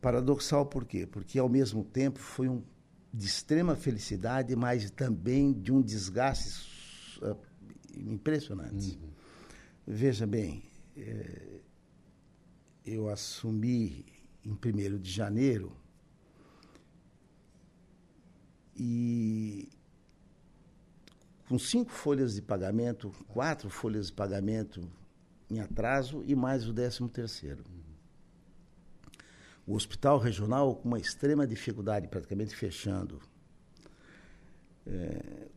Paradoxal 0.00 0.66
por 0.66 0.84
quê? 0.84 1.06
Porque 1.06 1.38
ao 1.38 1.48
mesmo 1.48 1.82
tempo 1.82 2.18
foi 2.18 2.48
um 2.48 2.62
de 3.12 3.26
extrema 3.26 3.76
felicidade, 3.76 4.54
mas 4.56 4.90
também 4.90 5.52
de 5.52 5.72
um 5.72 5.80
desgaste 5.80 7.18
uh, 7.22 7.36
impressionante. 7.96 8.98
Uhum. 9.00 9.08
Veja 9.86 10.26
bem, 10.26 10.64
é, 10.96 11.60
eu 12.84 13.08
assumi 13.08 14.04
em 14.44 14.52
1 14.52 14.98
de 14.98 15.10
janeiro 15.10 15.76
e 18.76 19.68
com 21.48 21.58
cinco 21.58 21.90
folhas 21.90 22.34
de 22.34 22.42
pagamento, 22.42 23.10
quatro 23.28 23.70
folhas 23.70 24.06
de 24.06 24.12
pagamento 24.12 24.90
em 25.50 25.60
atraso 25.60 26.22
e 26.26 26.34
mais 26.34 26.68
o 26.68 26.72
décimo 26.72 27.08
terceiro 27.08 27.62
o 29.66 29.74
hospital 29.74 30.18
regional 30.18 30.76
com 30.76 30.88
uma 30.88 30.98
extrema 30.98 31.46
dificuldade, 31.46 32.08
praticamente 32.08 32.54
fechando. 32.54 33.20
É, 34.86 35.48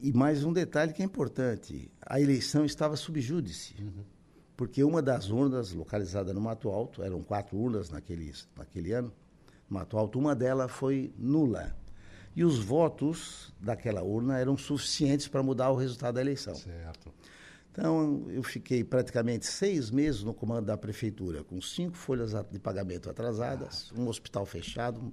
e 0.00 0.12
mais 0.12 0.44
um 0.44 0.52
detalhe 0.52 0.92
que 0.92 1.02
é 1.02 1.04
importante: 1.04 1.90
a 2.00 2.20
eleição 2.20 2.64
estava 2.64 2.96
subjúdice, 2.96 3.74
uhum. 3.80 4.04
Porque 4.56 4.84
uma 4.84 5.02
das 5.02 5.30
urnas 5.30 5.72
localizada 5.72 6.32
no 6.32 6.40
Mato 6.40 6.68
Alto, 6.68 7.02
eram 7.02 7.22
quatro 7.22 7.56
urnas 7.56 7.90
naquele, 7.90 8.32
naquele 8.56 8.92
ano, 8.92 9.12
no 9.68 9.78
Mato 9.78 9.96
Alto, 9.96 10.18
uma 10.18 10.34
delas 10.34 10.70
foi 10.70 11.12
nula. 11.18 11.76
E 12.36 12.44
os 12.44 12.58
votos 12.58 13.52
daquela 13.60 14.02
urna 14.02 14.38
eram 14.38 14.56
suficientes 14.56 15.28
para 15.28 15.42
mudar 15.42 15.70
o 15.70 15.76
resultado 15.76 16.16
da 16.16 16.20
eleição. 16.20 16.54
Certo. 16.54 17.12
Então, 17.70 18.26
eu 18.28 18.42
fiquei 18.42 18.84
praticamente 18.84 19.46
seis 19.46 19.90
meses 19.90 20.22
no 20.22 20.32
comando 20.32 20.66
da 20.66 20.76
prefeitura, 20.76 21.42
com 21.42 21.60
cinco 21.60 21.96
folhas 21.96 22.32
de 22.50 22.58
pagamento 22.60 23.10
atrasadas, 23.10 23.90
um 23.92 24.06
hospital 24.06 24.46
fechado, 24.46 25.12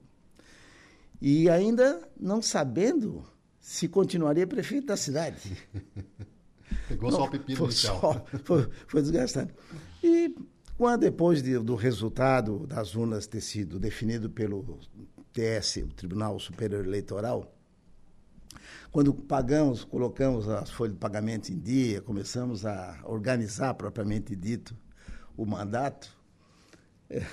e 1.19 1.49
ainda 1.49 2.07
não 2.19 2.41
sabendo 2.41 3.23
se 3.59 3.87
continuaria 3.87 4.45
prefeito 4.45 4.87
da 4.87 4.97
cidade. 4.97 5.57
Pegou 6.87 7.11
não, 7.11 7.17
só 7.17 7.25
o 7.25 7.29
pepino 7.29 7.57
foi, 7.57 7.71
só, 7.71 8.25
foi, 8.43 8.67
foi 8.87 9.01
desgastante. 9.01 9.53
E 10.03 10.35
quando 10.77 11.01
depois 11.01 11.41
de, 11.41 11.57
do 11.59 11.75
resultado 11.75 12.65
das 12.67 12.95
urnas 12.95 13.27
ter 13.27 13.41
sido 13.41 13.79
definido 13.79 14.29
pelo 14.29 14.79
TS, 15.31 15.77
o 15.77 15.93
Tribunal 15.93 16.39
Superior 16.39 16.85
Eleitoral, 16.85 17.55
quando 18.91 19.13
pagamos, 19.13 19.83
colocamos 19.83 20.49
as 20.49 20.69
folhas 20.69 20.93
de 20.93 20.99
pagamento 20.99 21.49
em 21.49 21.59
dia, 21.59 22.01
começamos 22.01 22.65
a 22.65 22.99
organizar 23.05 23.73
propriamente 23.75 24.35
dito 24.35 24.75
o 25.37 25.45
mandato, 25.45 26.09
é, 27.09 27.25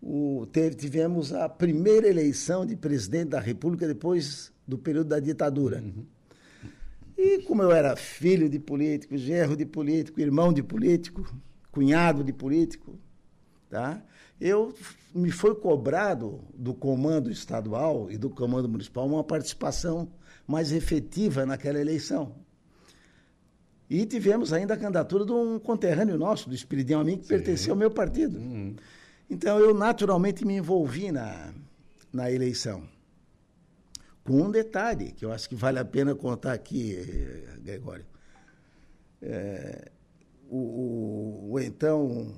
o, 0.00 0.46
teve, 0.50 0.74
tivemos 0.74 1.32
a 1.32 1.48
primeira 1.48 2.08
eleição 2.08 2.64
de 2.64 2.76
presidente 2.76 3.30
da 3.30 3.40
República 3.40 3.86
depois 3.86 4.52
do 4.66 4.78
período 4.78 5.08
da 5.08 5.20
ditadura. 5.20 5.80
Uhum. 5.80 6.06
E 7.18 7.42
como 7.42 7.62
eu 7.64 7.72
era 7.72 7.96
filho 7.96 8.48
de 8.48 8.60
político, 8.60 9.18
genro 9.18 9.56
de 9.56 9.66
político, 9.66 10.20
irmão 10.20 10.52
de 10.52 10.62
político, 10.62 11.28
cunhado 11.72 12.22
de 12.22 12.32
político, 12.32 12.96
tá? 13.68 14.00
eu 14.40 14.72
me 15.12 15.32
foi 15.32 15.54
cobrado 15.56 16.40
do 16.54 16.72
comando 16.72 17.28
estadual 17.28 18.08
e 18.08 18.16
do 18.16 18.30
comando 18.30 18.68
municipal 18.68 19.04
uma 19.04 19.24
participação 19.24 20.08
mais 20.46 20.70
efetiva 20.70 21.44
naquela 21.44 21.80
eleição. 21.80 22.36
E 23.90 24.06
tivemos 24.06 24.52
ainda 24.52 24.74
a 24.74 24.76
candidatura 24.76 25.24
de 25.24 25.32
um 25.32 25.58
conterrâneo 25.58 26.16
nosso, 26.16 26.48
do 26.48 26.54
Espiridão 26.54 27.00
Amin, 27.00 27.16
que 27.16 27.24
Sim. 27.24 27.28
pertencia 27.30 27.72
ao 27.72 27.76
meu 27.76 27.90
partido. 27.90 28.38
Uhum. 28.38 28.76
Então, 29.28 29.58
eu 29.58 29.74
naturalmente 29.74 30.44
me 30.44 30.56
envolvi 30.56 31.10
na, 31.10 31.52
na 32.12 32.30
eleição. 32.30 32.82
Com 34.28 34.42
um 34.42 34.50
detalhe, 34.50 35.12
que 35.12 35.24
eu 35.24 35.32
acho 35.32 35.48
que 35.48 35.54
vale 35.54 35.78
a 35.78 35.84
pena 35.84 36.14
contar 36.14 36.52
aqui, 36.52 36.96
Gregório. 37.62 38.04
É, 39.22 39.90
o, 40.48 40.56
o, 40.56 41.52
o, 41.52 41.60
então, 41.60 42.32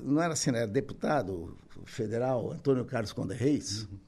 não 0.00 0.22
era 0.22 0.32
assim, 0.32 0.50
era 0.50 0.66
deputado 0.66 1.58
federal, 1.84 2.52
Antônio 2.52 2.84
Carlos 2.84 3.12
Conde 3.12 3.34
Reis. 3.34 3.82
Uhum 3.82 4.06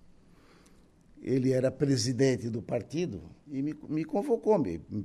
ele 1.23 1.52
era 1.52 1.70
presidente 1.70 2.49
do 2.49 2.62
partido 2.62 3.23
e 3.47 3.62
me, 3.62 3.75
me 3.88 4.04
convocou, 4.04 4.58
me, 4.58 4.80
me 4.88 5.04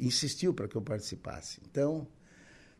insistiu 0.00 0.54
para 0.54 0.68
que 0.68 0.76
eu 0.76 0.82
participasse. 0.82 1.60
Então, 1.70 2.06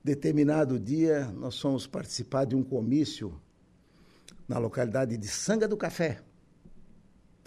determinado 0.03 0.79
dia, 0.79 1.27
nós 1.27 1.59
fomos 1.59 1.87
participar 1.87 2.45
de 2.45 2.57
um 2.57 2.63
comício 2.63 3.41
na 4.49 4.59
localidade 4.59 5.17
de 5.17 5.29
Sanga 5.29 5.69
do 5.69 5.77
Café, 5.77 6.21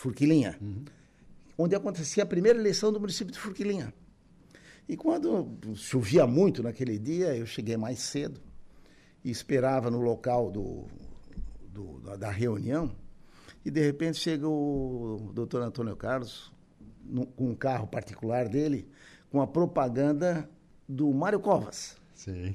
Furquilinha, 0.04 0.58
uhum. 0.62 0.84
onde 1.58 1.76
acontecia 1.76 2.24
a 2.24 2.26
primeira 2.26 2.60
eleição 2.60 2.92
do 2.92 3.00
município 3.00 3.32
de 3.32 3.40
Furquilinha. 3.40 3.94
E 4.88 4.98
quando 4.98 5.58
chovia 5.76 6.28
muito 6.28 6.62
naquele 6.62 7.00
dia, 7.00 7.34
eu 7.34 7.46
cheguei 7.46 7.78
mais 7.78 8.00
cedo 8.00 8.42
e 9.24 9.32
esperava 9.32 9.90
no 9.90 10.02
local 10.02 10.52
do, 10.52 10.88
do 11.70 12.18
da 12.18 12.30
reunião. 12.30 12.94
E 13.64 13.72
de 13.72 13.80
repente 13.80 14.18
chega 14.18 14.46
o 14.46 15.32
doutor 15.34 15.62
Antônio 15.62 15.96
Carlos 15.96 16.52
no, 17.02 17.26
com 17.26 17.52
um 17.52 17.56
carro 17.56 17.88
particular 17.88 18.50
dele, 18.50 18.90
com 19.32 19.42
a 19.42 19.48
propaganda 19.48 20.50
do 20.88 21.14
Mário 21.14 21.40
Covas. 21.40 21.96
Sim. 22.14 22.54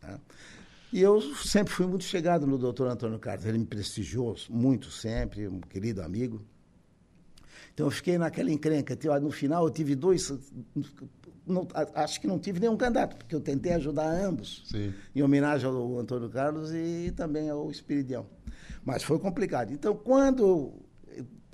Tá? 0.00 0.20
E 0.92 1.00
eu 1.00 1.20
sempre 1.20 1.72
fui 1.72 1.86
muito 1.86 2.04
chegado 2.04 2.46
no 2.46 2.56
doutor 2.56 2.88
Antônio 2.88 3.18
Carlos. 3.18 3.44
Ele 3.44 3.58
me 3.58 3.66
prestigiou 3.66 4.36
muito 4.48 4.90
sempre, 4.90 5.48
um 5.48 5.60
querido 5.60 6.02
amigo. 6.02 6.44
Então 7.74 7.86
eu 7.86 7.90
fiquei 7.90 8.16
naquela 8.16 8.50
encrenca. 8.50 8.96
No 9.20 9.30
final 9.30 9.64
eu 9.64 9.70
tive 9.70 9.94
dois. 9.94 10.32
Não, 11.46 11.66
acho 11.94 12.20
que 12.20 12.26
não 12.26 12.38
tive 12.38 12.58
nenhum 12.58 12.76
candidato, 12.76 13.16
porque 13.16 13.34
eu 13.34 13.40
tentei 13.40 13.72
ajudar 13.74 14.10
ambos. 14.10 14.62
Sim. 14.66 14.94
Em 15.14 15.22
homenagem 15.22 15.68
ao 15.68 15.98
Antônio 15.98 16.28
Carlos 16.30 16.72
e 16.72 17.12
também 17.14 17.50
ao 17.50 17.70
Espiridião. 17.70 18.26
Mas 18.84 19.02
foi 19.02 19.18
complicado. 19.18 19.72
Então, 19.72 19.94
quando 19.94 20.72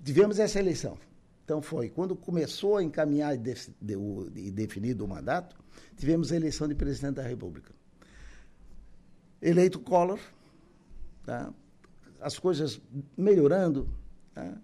tivemos 0.05 0.39
essa 0.39 0.59
eleição, 0.59 0.97
então 1.45 1.61
foi, 1.61 1.89
quando 1.89 2.15
começou 2.15 2.77
a 2.77 2.83
encaminhar 2.83 3.35
e, 3.35 3.39
de, 3.39 3.55
de, 3.81 3.97
de, 4.31 4.51
definido 4.51 5.05
o 5.05 5.09
mandato, 5.09 5.57
tivemos 5.97 6.33
a 6.33 6.37
eleição 6.37 6.69
de 6.69 6.75
presidente 6.75 7.17
da 7.17 7.23
República. 7.23 7.73
Eleito 9.43 9.81
Collor, 9.81 10.21
tá? 11.27 11.53
as 12.21 12.39
coisas 12.39 12.81
melhorando. 13.17 13.89
Tá? 14.33 14.57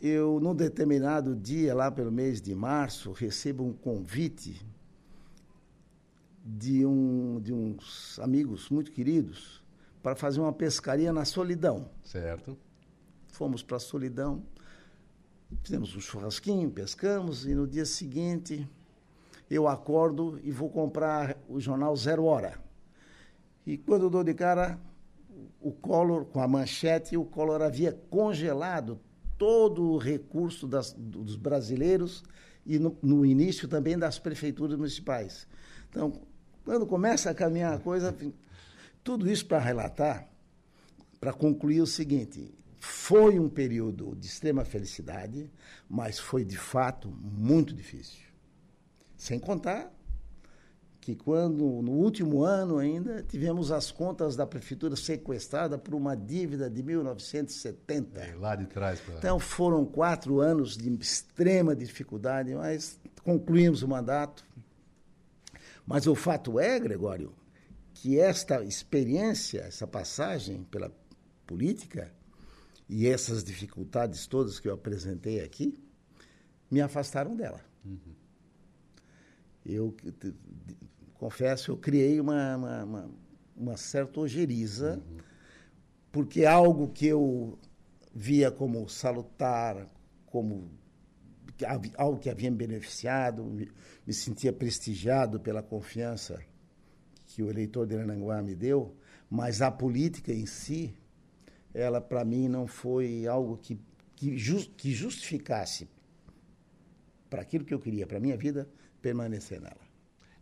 Eu, 0.00 0.40
num 0.40 0.54
determinado 0.54 1.36
dia, 1.36 1.74
lá 1.74 1.90
pelo 1.90 2.10
mês 2.10 2.40
de 2.40 2.54
março, 2.54 3.12
recebo 3.12 3.62
um 3.62 3.72
convite 3.72 4.64
de, 6.42 6.86
um, 6.86 7.40
de 7.40 7.52
uns 7.52 8.18
amigos 8.20 8.70
muito 8.70 8.90
queridos 8.90 9.62
para 10.02 10.16
fazer 10.16 10.40
uma 10.40 10.52
pescaria 10.52 11.12
na 11.12 11.24
Solidão. 11.24 11.90
Certo. 12.04 12.56
Fomos 13.28 13.62
para 13.62 13.76
a 13.76 13.80
Solidão, 13.80 14.42
fizemos 15.62 15.94
um 15.94 16.00
churrasquinho, 16.00 16.70
pescamos 16.70 17.44
e 17.44 17.54
no 17.54 17.66
dia 17.66 17.84
seguinte 17.84 18.66
eu 19.50 19.68
acordo 19.68 20.40
e 20.42 20.50
vou 20.50 20.70
comprar 20.70 21.36
o 21.48 21.60
jornal 21.60 21.94
Zero 21.96 22.24
Hora. 22.24 22.65
E 23.66 23.76
quando 23.76 24.02
eu 24.02 24.10
dou 24.10 24.22
de 24.22 24.32
cara, 24.32 24.78
o 25.60 25.72
Collor, 25.72 26.26
com 26.26 26.40
a 26.40 26.46
manchete, 26.46 27.16
o 27.16 27.24
Collor 27.24 27.60
havia 27.60 27.92
congelado 27.92 29.00
todo 29.36 29.90
o 29.90 29.98
recurso 29.98 30.66
das, 30.66 30.92
dos 30.92 31.34
brasileiros 31.34 32.22
e 32.64 32.78
no, 32.78 32.96
no, 33.02 33.26
início 33.26 33.66
também 33.66 33.98
das 33.98 34.18
prefeituras 34.18 34.78
municipais. 34.78 35.46
Então, 35.90 36.12
quando 36.64 36.86
começa 36.86 37.30
a 37.30 37.34
caminhar 37.34 37.74
a 37.74 37.78
coisa, 37.78 38.16
tudo 39.02 39.30
isso 39.30 39.46
para 39.46 39.58
relatar, 39.58 40.28
para 41.18 41.32
concluir 41.32 41.80
o 41.80 41.86
seguinte: 41.86 42.54
foi 42.78 43.38
um 43.38 43.48
período 43.48 44.14
de 44.16 44.26
extrema 44.26 44.64
felicidade, 44.64 45.50
mas 45.88 46.18
foi 46.18 46.44
de 46.44 46.56
fato 46.56 47.08
muito 47.10 47.74
difícil. 47.74 48.24
Sem 49.16 49.38
contar 49.38 49.92
que 51.06 51.14
quando 51.14 51.64
no 51.82 51.92
último 51.92 52.42
ano 52.42 52.78
ainda 52.78 53.22
tivemos 53.22 53.70
as 53.70 53.92
contas 53.92 54.34
da 54.34 54.44
prefeitura 54.44 54.96
sequestradas 54.96 55.80
por 55.80 55.94
uma 55.94 56.16
dívida 56.16 56.68
de 56.68 56.82
1970. 56.82 58.20
É, 58.20 58.34
lá 58.34 58.56
de 58.56 58.66
trás. 58.66 58.98
Pra... 58.98 59.14
Então 59.14 59.38
foram 59.38 59.84
quatro 59.84 60.40
anos 60.40 60.76
de 60.76 60.92
extrema 60.94 61.76
dificuldade, 61.76 62.52
mas 62.56 62.98
concluímos 63.22 63.84
o 63.84 63.88
mandato. 63.88 64.44
Mas 65.86 66.08
o 66.08 66.16
fato 66.16 66.58
é, 66.58 66.80
Gregório, 66.80 67.32
que 67.94 68.18
esta 68.18 68.64
experiência, 68.64 69.60
essa 69.60 69.86
passagem 69.86 70.64
pela 70.64 70.90
política 71.46 72.12
e 72.88 73.06
essas 73.06 73.44
dificuldades 73.44 74.26
todas 74.26 74.58
que 74.58 74.66
eu 74.66 74.74
apresentei 74.74 75.40
aqui, 75.40 75.78
me 76.68 76.80
afastaram 76.80 77.36
dela. 77.36 77.60
Uhum. 77.84 78.16
Eu 79.64 79.94
confesso, 81.18 81.70
eu 81.70 81.76
criei 81.76 82.20
uma, 82.20 82.56
uma, 82.56 82.84
uma, 82.84 83.10
uma 83.56 83.76
certa 83.76 84.20
ojeriza, 84.20 84.96
uhum. 84.96 85.18
porque 86.12 86.44
algo 86.44 86.88
que 86.88 87.06
eu 87.06 87.58
via 88.14 88.50
como 88.50 88.88
salutar, 88.88 89.88
como 90.26 90.70
algo 91.96 92.18
que 92.18 92.28
havia 92.28 92.50
me 92.50 92.56
beneficiado, 92.56 93.44
me, 93.44 93.70
me 94.06 94.12
sentia 94.12 94.52
prestigiado 94.52 95.40
pela 95.40 95.62
confiança 95.62 96.40
que 97.26 97.42
o 97.42 97.50
eleitor 97.50 97.86
de 97.86 97.94
Arananguá 97.94 98.42
me 98.42 98.54
deu, 98.54 98.96
mas 99.28 99.60
a 99.60 99.70
política 99.70 100.32
em 100.32 100.46
si, 100.46 100.94
ela 101.74 102.00
para 102.00 102.24
mim 102.24 102.48
não 102.48 102.66
foi 102.66 103.26
algo 103.26 103.56
que, 103.58 103.78
que, 104.14 104.36
just, 104.38 104.72
que 104.76 104.92
justificasse 104.92 105.88
para 107.28 107.42
aquilo 107.42 107.64
que 107.64 107.74
eu 107.74 107.80
queria, 107.80 108.06
para 108.06 108.18
a 108.18 108.20
minha 108.20 108.36
vida, 108.36 108.68
permanecer 109.02 109.60
nela. 109.60 109.85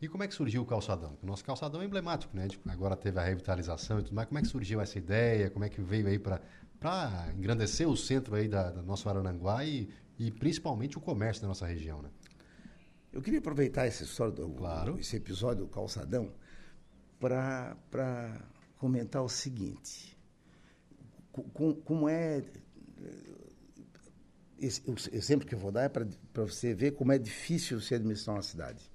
E 0.04 0.08
como 0.08 0.22
é 0.22 0.28
que 0.28 0.34
surgiu 0.34 0.60
o 0.60 0.66
calçadão? 0.66 1.16
O 1.22 1.26
nosso 1.26 1.42
calçadão 1.42 1.80
é 1.80 1.86
emblemático, 1.86 2.36
né? 2.36 2.46
Agora 2.68 2.94
teve 2.94 3.18
a 3.18 3.24
revitalização 3.24 4.00
e 4.00 4.02
tudo 4.02 4.14
mais. 4.14 4.28
Como 4.28 4.38
é 4.38 4.42
que 4.42 4.48
surgiu 4.48 4.78
essa 4.78 4.98
ideia? 4.98 5.48
Como 5.48 5.64
é 5.64 5.70
que 5.70 5.80
veio 5.80 6.06
aí 6.06 6.18
para 6.18 6.42
engrandecer 7.34 7.88
o 7.88 7.96
centro 7.96 8.34
aí 8.34 8.46
da, 8.46 8.70
da 8.70 8.82
nossa 8.82 9.08
Arananguá 9.08 9.64
e, 9.64 9.88
e 10.18 10.30
principalmente 10.30 10.98
o 10.98 11.00
comércio 11.00 11.40
da 11.40 11.48
nossa 11.48 11.66
região, 11.66 12.02
né? 12.02 12.10
Eu 13.10 13.22
queria 13.22 13.38
aproveitar 13.38 13.86
essa 13.86 14.04
história 14.04 14.30
do, 14.34 14.46
claro. 14.50 14.98
esse 14.98 15.16
episódio 15.16 15.64
do 15.64 15.70
calçadão 15.70 16.34
para 17.18 17.74
comentar 18.76 19.22
o 19.22 19.28
seguinte: 19.30 20.18
com, 21.32 21.72
como 21.76 22.10
é. 22.10 22.44
Esse, 24.58 24.82
o 24.86 24.94
exemplo 25.16 25.48
que 25.48 25.54
eu 25.54 25.58
vou 25.58 25.72
dar 25.72 25.84
é 25.84 25.88
para 25.88 26.06
você 26.34 26.74
ver 26.74 26.90
como 26.90 27.10
é 27.10 27.16
difícil 27.16 27.80
se 27.80 27.94
administrar 27.94 28.36
uma 28.36 28.42
cidade. 28.42 28.92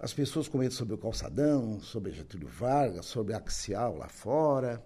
As 0.00 0.14
pessoas 0.14 0.46
comentam 0.46 0.76
sobre 0.76 0.94
o 0.94 0.98
calçadão, 0.98 1.80
sobre 1.80 2.12
Getúlio 2.12 2.48
Vargas, 2.48 3.06
sobre 3.06 3.34
a 3.34 3.38
Axial 3.38 3.96
lá 3.96 4.08
fora, 4.08 4.84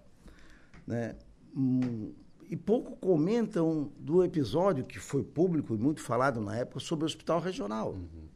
né? 0.87 1.15
Hum, 1.55 2.13
e 2.49 2.57
pouco 2.57 2.95
comentam 2.97 3.91
do 3.97 4.23
episódio 4.23 4.83
que 4.83 4.99
foi 4.99 5.23
público 5.23 5.75
e 5.75 5.77
muito 5.77 6.01
falado 6.01 6.41
na 6.41 6.57
época 6.57 6.79
sobre 6.79 7.03
o 7.03 7.07
Hospital 7.07 7.39
Regional. 7.39 7.93
Uhum. 7.93 8.27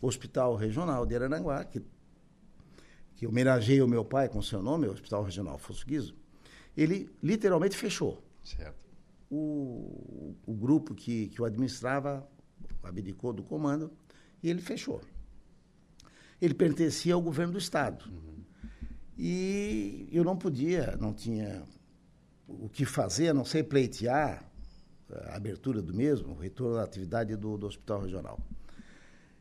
O 0.00 0.06
Hospital 0.06 0.56
Regional 0.56 1.04
de 1.06 1.14
Arananguá, 1.14 1.64
que 1.64 1.82
que 3.22 3.26
homenageia 3.28 3.84
o 3.84 3.88
meu 3.88 4.04
pai 4.04 4.28
com 4.28 4.42
seu 4.42 4.60
nome, 4.60 4.88
o 4.88 4.90
Hospital 4.90 5.22
Regional 5.22 5.54
Afonso 5.54 5.86
Guizo, 5.86 6.16
ele 6.76 7.08
literalmente 7.22 7.76
fechou. 7.76 8.20
Certo. 8.42 8.74
O, 9.30 10.34
o 10.44 10.52
grupo 10.52 10.92
que, 10.92 11.28
que 11.28 11.40
o 11.40 11.44
administrava 11.44 12.28
abdicou 12.82 13.32
do 13.32 13.44
comando 13.44 13.92
e 14.42 14.50
ele 14.50 14.60
fechou. 14.60 15.00
Ele 16.42 16.54
pertencia 16.54 17.14
ao 17.14 17.22
governo 17.22 17.52
do 17.52 17.58
Estado. 17.58 18.04
Uhum. 18.10 18.42
E 19.16 20.08
eu 20.10 20.24
não 20.24 20.36
podia, 20.36 20.96
não 21.00 21.14
tinha 21.14 21.62
o 22.48 22.68
que 22.68 22.84
fazer, 22.84 23.28
a 23.28 23.34
não 23.34 23.44
ser 23.44 23.62
pleitear 23.62 24.44
a 25.26 25.36
abertura 25.36 25.80
do 25.80 25.94
mesmo, 25.94 26.32
o 26.32 26.38
retorno 26.38 26.74
da 26.74 26.82
atividade 26.82 27.36
do, 27.36 27.56
do 27.56 27.66
Hospital 27.68 28.00
Regional. 28.00 28.40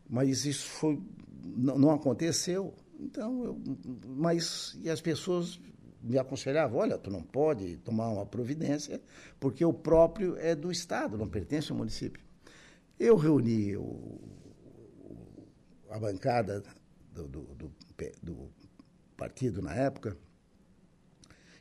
Mas 0.07 0.45
isso 0.45 0.67
foi, 0.67 1.01
não, 1.43 1.79
não 1.79 1.91
aconteceu. 1.91 2.71
Então, 2.99 3.45
eu, 3.45 3.61
mas 4.05 4.77
e 4.83 4.87
as 4.87 5.01
pessoas 5.01 5.59
me 6.03 6.19
aconselhavam, 6.19 6.79
olha, 6.79 6.99
tu 6.99 7.09
não 7.09 7.23
pode 7.23 7.77
tomar 7.77 8.09
uma 8.09 8.27
providência, 8.27 9.01
porque 9.39 9.65
o 9.65 9.73
próprio 9.73 10.37
é 10.37 10.55
do 10.55 10.71
Estado, 10.71 11.17
não 11.17 11.27
pertence 11.27 11.71
ao 11.71 11.77
município. 11.79 12.23
Eu 12.99 13.15
reuni 13.15 13.75
o, 13.75 14.19
a 15.89 15.97
bancada 15.97 16.63
do, 17.11 17.27
do, 17.27 17.41
do, 17.55 17.71
do 18.21 18.49
partido 19.17 19.61
na 19.61 19.73
época 19.73 20.17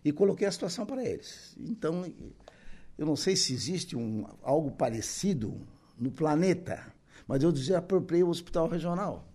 e 0.04 0.12
coloquei 0.12 0.46
a 0.46 0.52
situação 0.52 0.86
para 0.86 1.04
eles. 1.04 1.54
Então, 1.58 2.10
eu 2.96 3.06
não 3.06 3.16
sei 3.16 3.36
se 3.36 3.52
existe 3.52 3.96
um, 3.96 4.26
algo 4.42 4.70
parecido 4.70 5.60
no 5.98 6.10
planeta, 6.10 6.92
mas 7.26 7.42
eu 7.42 7.52
desapropriei 7.52 8.22
o 8.22 8.28
hospital 8.28 8.68
regional. 8.68 9.28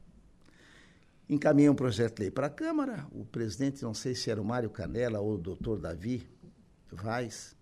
Encaminhei 1.28 1.70
um 1.70 1.76
projeto 1.76 2.18
de 2.18 2.24
lei 2.24 2.32
para 2.32 2.48
a 2.48 2.50
Câmara, 2.50 3.08
o 3.12 3.26
presidente, 3.26 3.84
não 3.84 3.94
sei 3.94 4.14
se 4.14 4.30
era 4.30 4.42
o 4.42 4.46
Mário 4.46 4.70
Canela 4.70 5.20
ou 5.20 5.36
o 5.36 5.38
doutor 5.38 5.80
Davi 5.80 6.28
Vaz, 6.92 7.56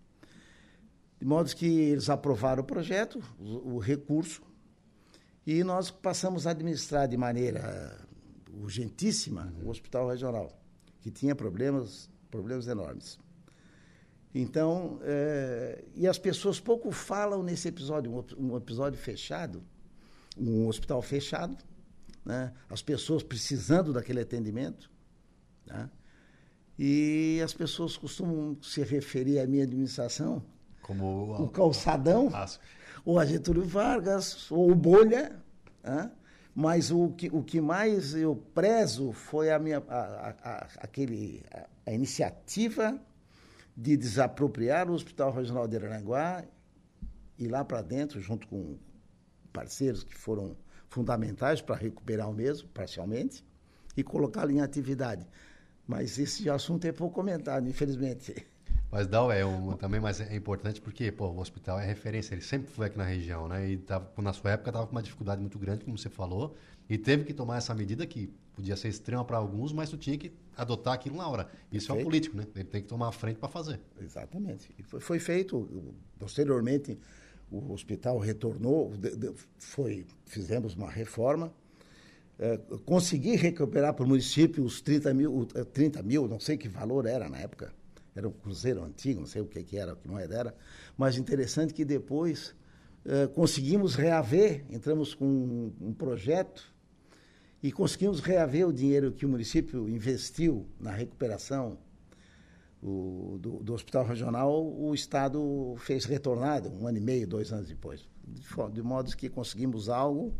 de 1.18 1.26
modo 1.26 1.54
que 1.54 1.66
eles 1.66 2.10
aprovaram 2.10 2.62
o 2.62 2.66
projeto, 2.66 3.22
o, 3.38 3.74
o 3.74 3.78
recurso, 3.78 4.42
e 5.46 5.64
nós 5.64 5.90
passamos 5.90 6.46
a 6.46 6.50
administrar 6.50 7.08
de 7.08 7.16
maneira 7.16 8.03
urgentíssima 8.62 9.52
o 9.62 9.68
hospital 9.68 10.08
regional, 10.08 10.50
que 11.00 11.10
tinha 11.10 11.34
problemas, 11.34 12.08
problemas 12.30 12.66
enormes. 12.66 13.18
Então, 14.34 14.98
é, 15.02 15.84
e 15.94 16.08
as 16.08 16.18
pessoas 16.18 16.58
pouco 16.58 16.90
falam 16.90 17.42
nesse 17.42 17.68
episódio, 17.68 18.10
um, 18.10 18.52
um 18.52 18.56
episódio 18.56 18.98
fechado, 18.98 19.62
um 20.36 20.66
hospital 20.66 21.00
fechado, 21.00 21.56
né? 22.24 22.52
as 22.68 22.82
pessoas 22.82 23.22
precisando 23.22 23.92
daquele 23.92 24.20
atendimento. 24.20 24.90
Né? 25.66 25.88
E 26.76 27.40
as 27.44 27.54
pessoas 27.54 27.96
costumam 27.96 28.56
se 28.60 28.82
referir 28.82 29.38
à 29.38 29.46
minha 29.46 29.62
administração 29.62 30.42
como 30.84 31.42
o 31.42 31.48
calçadão, 31.48 32.28
ou 33.04 33.18
a 33.18 33.24
Getúlio 33.24 33.64
Vargas, 33.64 34.50
ou 34.50 34.70
o 34.70 34.74
Bolha. 34.74 35.42
Né? 35.82 36.10
Mas 36.54 36.90
o 36.90 37.10
que, 37.10 37.28
o 37.32 37.42
que 37.42 37.60
mais 37.60 38.14
eu 38.14 38.36
prezo 38.54 39.12
foi 39.12 39.50
a 39.50 39.58
minha 39.58 39.82
a, 39.88 40.34
a, 40.42 40.68
aquele, 40.78 41.42
a, 41.50 41.66
a 41.86 41.92
iniciativa 41.92 42.96
de 43.76 43.96
desapropriar 43.96 44.88
o 44.88 44.94
Hospital 44.94 45.32
Regional 45.32 45.66
de 45.66 45.76
Aranaguá 45.76 46.44
e 47.36 47.48
lá 47.48 47.64
para 47.64 47.82
dentro, 47.82 48.20
junto 48.20 48.46
com 48.46 48.78
parceiros 49.52 50.04
que 50.04 50.16
foram 50.16 50.56
fundamentais 50.88 51.60
para 51.60 51.74
recuperar 51.74 52.30
o 52.30 52.32
mesmo, 52.32 52.68
parcialmente, 52.68 53.44
e 53.96 54.04
colocá-lo 54.04 54.52
em 54.52 54.60
atividade. 54.60 55.26
Mas 55.86 56.18
esse 56.18 56.48
assunto 56.48 56.84
é 56.84 56.92
pouco 56.92 57.16
comentado, 57.16 57.68
infelizmente. 57.68 58.46
Mas 58.94 59.08
Dal 59.08 59.32
é 59.32 59.44
um, 59.44 59.72
também 59.72 59.98
mas 60.00 60.20
é 60.20 60.36
importante 60.36 60.80
porque 60.80 61.10
pô, 61.10 61.26
o 61.26 61.40
hospital 61.40 61.80
é 61.80 61.84
referência, 61.84 62.32
ele 62.32 62.42
sempre 62.42 62.70
foi 62.70 62.86
aqui 62.86 62.96
na 62.96 63.02
região, 63.02 63.48
né? 63.48 63.68
E 63.68 63.76
tava, 63.76 64.08
na 64.18 64.32
sua 64.32 64.52
época 64.52 64.70
estava 64.70 64.86
com 64.86 64.92
uma 64.92 65.02
dificuldade 65.02 65.40
muito 65.40 65.58
grande, 65.58 65.84
como 65.84 65.98
você 65.98 66.08
falou, 66.08 66.54
e 66.88 66.96
teve 66.96 67.24
que 67.24 67.34
tomar 67.34 67.56
essa 67.56 67.74
medida 67.74 68.06
que 68.06 68.32
podia 68.54 68.76
ser 68.76 68.86
extrema 68.86 69.24
para 69.24 69.36
alguns, 69.36 69.72
mas 69.72 69.90
tu 69.90 69.96
tinha 69.96 70.16
que 70.16 70.32
adotar 70.56 70.94
aquilo 70.94 71.16
na 71.16 71.26
hora. 71.26 71.48
Isso 71.72 71.88
Perfeito. 71.88 71.90
é 71.90 72.00
um 72.00 72.04
político, 72.04 72.36
né? 72.36 72.46
Ele 72.54 72.62
tem 72.62 72.82
que 72.82 72.86
tomar 72.86 73.08
a 73.08 73.12
frente 73.12 73.36
para 73.36 73.48
fazer. 73.48 73.80
Exatamente. 74.00 74.72
E 74.78 74.82
foi, 74.84 75.00
foi, 75.00 75.18
feito 75.18 75.68
posteriormente 76.16 76.96
o 77.50 77.72
hospital 77.72 78.16
retornou, 78.20 78.92
foi 79.58 80.06
fizemos 80.24 80.76
uma 80.76 80.88
reforma, 80.88 81.52
é, 82.38 82.60
consegui 82.84 83.34
recuperar 83.34 83.92
para 83.92 84.04
o 84.04 84.08
município 84.08 84.62
os 84.62 84.80
30 84.80 85.12
mil, 85.12 85.46
30 85.72 86.00
mil, 86.04 86.28
não 86.28 86.38
sei 86.38 86.56
que 86.56 86.68
valor 86.68 87.06
era 87.06 87.28
na 87.28 87.38
época 87.38 87.72
era 88.14 88.28
um 88.28 88.32
cruzeiro 88.32 88.82
antigo, 88.84 89.20
não 89.20 89.26
sei 89.26 89.42
o 89.42 89.46
que, 89.46 89.62
que 89.62 89.76
era, 89.76 89.96
que 89.96 90.08
moeda 90.08 90.34
era, 90.34 90.56
mas 90.96 91.16
interessante 91.16 91.74
que 91.74 91.84
depois 91.84 92.54
uh, 93.04 93.28
conseguimos 93.34 93.94
reaver, 93.94 94.64
entramos 94.70 95.14
com 95.14 95.26
um, 95.26 95.72
um, 95.80 95.92
projeto 95.92 96.72
e 97.62 97.72
conseguimos 97.72 98.20
reaver 98.20 98.68
o 98.68 98.72
dinheiro 98.72 99.12
que 99.12 99.26
o 99.26 99.28
município 99.28 99.88
investiu 99.88 100.66
na 100.78 100.92
recuperação 100.92 101.78
o, 102.82 103.38
do, 103.40 103.62
do, 103.62 103.72
hospital 103.72 104.04
regional, 104.04 104.62
o 104.62 104.94
Estado 104.94 105.74
fez 105.78 106.04
retornado 106.04 106.70
um 106.70 106.86
ano 106.86 106.98
e 106.98 107.00
meio, 107.00 107.26
dois 107.26 107.50
anos 107.50 107.68
depois. 107.68 108.06
De, 108.22 108.42
de 108.72 108.82
modo 108.82 109.16
que 109.16 109.30
conseguimos 109.30 109.88
algo 109.88 110.34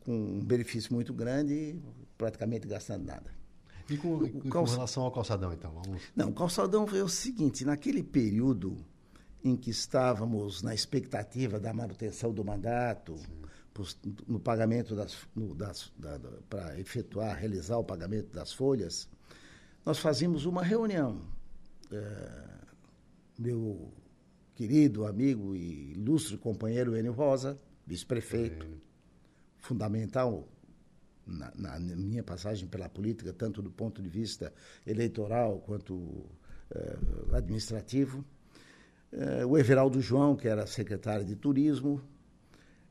com 0.00 0.12
um 0.12 0.44
benefício 0.44 0.94
muito 0.94 1.12
grande, 1.12 1.78
praticamente 2.16 2.66
gastando 2.66 3.04
nada. 3.04 3.35
E 3.88 3.96
com, 3.96 4.16
o, 4.16 4.50
com 4.50 4.64
relação 4.64 5.04
ao 5.04 5.12
calçadão, 5.12 5.52
então? 5.52 5.72
Vamos... 5.72 6.02
Não, 6.14 6.30
o 6.30 6.34
calçadão 6.34 6.86
foi 6.86 7.02
o 7.02 7.08
seguinte: 7.08 7.64
naquele 7.64 8.02
período 8.02 8.76
em 9.44 9.56
que 9.56 9.70
estávamos 9.70 10.62
na 10.62 10.74
expectativa 10.74 11.60
da 11.60 11.72
manutenção 11.72 12.32
do 12.32 12.44
mandato, 12.44 13.14
no 14.26 14.40
pagamento 14.40 14.94
das, 14.96 15.16
das 15.54 15.92
da, 15.96 16.18
da, 16.18 16.30
para 16.48 16.80
efetuar, 16.80 17.36
realizar 17.36 17.78
o 17.78 17.84
pagamento 17.84 18.32
das 18.32 18.52
folhas, 18.52 19.08
nós 19.84 19.98
fazíamos 19.98 20.46
uma 20.46 20.62
reunião. 20.62 21.20
É, 21.92 22.56
meu 23.38 23.92
querido 24.54 25.06
amigo 25.06 25.54
e 25.54 25.92
ilustre 25.92 26.36
companheiro 26.38 26.96
Enio 26.96 27.12
Rosa, 27.12 27.60
vice-prefeito, 27.86 28.66
fundamental 29.58 30.48
na, 31.26 31.52
na, 31.56 31.78
minha 31.80 32.22
passagem 32.22 32.68
pela 32.68 32.88
política, 32.88 33.32
tanto 33.32 33.60
do 33.60 33.70
ponto 33.70 34.00
de 34.00 34.08
vista 34.08 34.52
eleitoral 34.86 35.58
quanto 35.60 35.94
uh, 35.94 37.34
administrativo. 37.34 38.24
Uh, 39.12 39.46
o 39.46 39.58
Everaldo 39.58 40.00
João, 40.00 40.36
que 40.36 40.46
era 40.46 40.66
secretário 40.66 41.24
de 41.24 41.34
Turismo, 41.34 42.00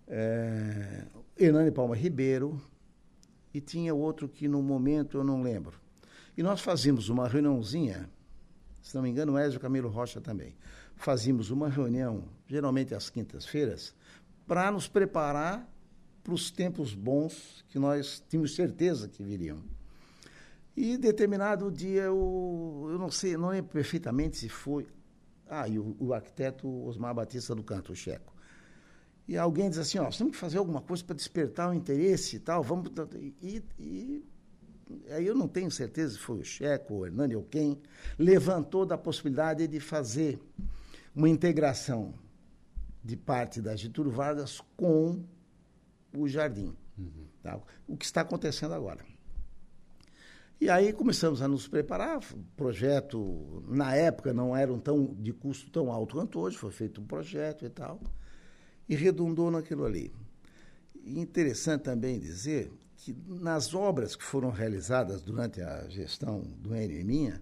uh, 0.08 1.24
Hernani 1.38 1.72
Palma 1.72 1.96
Ribeiro, 1.96 2.62
e 3.54 3.62
tinha 3.62 3.94
outro 3.94 4.28
que 4.28 4.48
no 4.48 4.62
momento 4.62 5.18
eu 5.18 5.24
não 5.24 5.42
lembro. 5.42 5.80
E 6.38 6.44
nós 6.44 6.60
fazíamos 6.60 7.08
uma 7.08 7.28
reuniãozinha, 7.28 8.10
se 8.82 8.94
não 8.94 9.02
me 9.02 9.10
engano, 9.10 9.34
o 9.34 9.40
Ezio 9.40 9.60
Camilo 9.60 9.88
Rocha 9.88 10.20
também. 10.20 10.56
Fazíamos 10.98 11.50
uma 11.50 11.70
reunião, 11.70 12.26
geralmente 12.48 12.94
às 12.94 13.10
quintas-feiras, 13.10 13.96
para 14.46 14.70
nos 14.72 14.88
preparar 14.88 15.66
para 16.26 16.34
os 16.34 16.50
tempos 16.50 16.96
bons 16.96 17.64
que 17.70 17.78
nós 17.78 18.22
tínhamos 18.28 18.56
certeza 18.56 19.08
que 19.08 19.24
viriam. 19.24 19.64
E 20.76 20.98
determinado 20.98 21.72
dia, 21.72 22.02
eu, 22.02 22.88
eu 22.90 22.98
não 22.98 23.12
sei, 23.12 23.38
não 23.38 23.50
lembro 23.50 23.72
perfeitamente 23.72 24.36
se 24.36 24.50
foi. 24.50 24.88
Ah, 25.48 25.70
e 25.70 25.78
o, 25.78 25.96
o 26.00 26.14
arquiteto 26.14 26.68
Osmar 26.88 27.14
Batista 27.14 27.54
do 27.54 27.64
Canto, 27.64 27.92
o 27.92 27.96
checo. 27.96 28.34
E 29.28 29.38
alguém 29.38 29.70
diz 29.70 29.78
assim: 29.78 30.00
ó, 30.00 30.10
temos 30.10 30.34
que 30.34 30.38
fazer 30.38 30.58
alguma 30.58 30.82
coisa 30.82 31.04
para 31.04 31.16
despertar 31.16 31.70
o 31.70 31.74
interesse 31.76 32.38
e 32.38 32.40
tal, 32.40 32.64
vamos. 32.64 32.92
E, 33.40 33.64
e 33.80 34.24
aí 35.12 35.28
eu 35.28 35.36
não 35.36 35.48
tenho 35.48 35.70
certeza 35.70 36.14
se 36.14 36.20
foi 36.20 36.40
o 36.40 36.44
checo, 36.44 36.96
o 36.96 37.06
Hernani 37.06 37.36
ou 37.36 37.44
quem, 37.44 37.80
levantou 38.18 38.84
da 38.84 38.98
possibilidade 38.98 39.68
de 39.68 39.80
fazer 39.80 40.40
uma 41.16 41.30
integração 41.30 42.16
de 43.04 43.16
parte 43.16 43.62
da 43.62 43.76
Getúlio 43.76 44.12
Vargas 44.12 44.60
com 44.76 45.24
o 46.22 46.28
jardim. 46.28 46.76
Uhum. 46.98 47.28
Tá? 47.42 47.60
O 47.88 47.98
que 47.98 48.06
está 48.06 48.22
acontecendo 48.22 48.74
agora. 48.74 49.04
E 50.60 50.70
aí 50.70 50.94
começamos 50.94 51.42
a 51.42 51.48
nos 51.48 51.68
preparar. 51.68 52.20
Projeto, 52.56 53.64
na 53.68 53.94
época, 53.94 54.34
não 54.34 54.56
era 54.56 54.76
tão, 54.78 55.14
de 55.20 55.34
custo 55.34 55.70
tão 55.70 55.92
alto 55.92 56.16
quanto 56.16 56.40
hoje, 56.40 56.58
foi 56.58 56.72
feito 56.72 57.02
um 57.02 57.06
projeto 57.06 57.66
e 57.66 57.70
tal, 57.70 58.00
e 58.88 58.96
redundou 58.96 59.52
naquilo 59.52 59.86
ali. 59.86 60.14
E 61.04 61.20
interessante 61.20 61.84
também 61.84 62.20
dizer 62.20 62.72
que 62.96 63.16
nas 63.28 63.74
obras 63.74 64.16
que 64.16 64.24
foram 64.24 64.50
realizadas 64.50 65.22
durante 65.22 65.62
a 65.62 65.88
gestão 65.90 66.42
do 66.42 66.76
Enio 66.76 67.00
e 67.00 67.04
minha, 67.04 67.42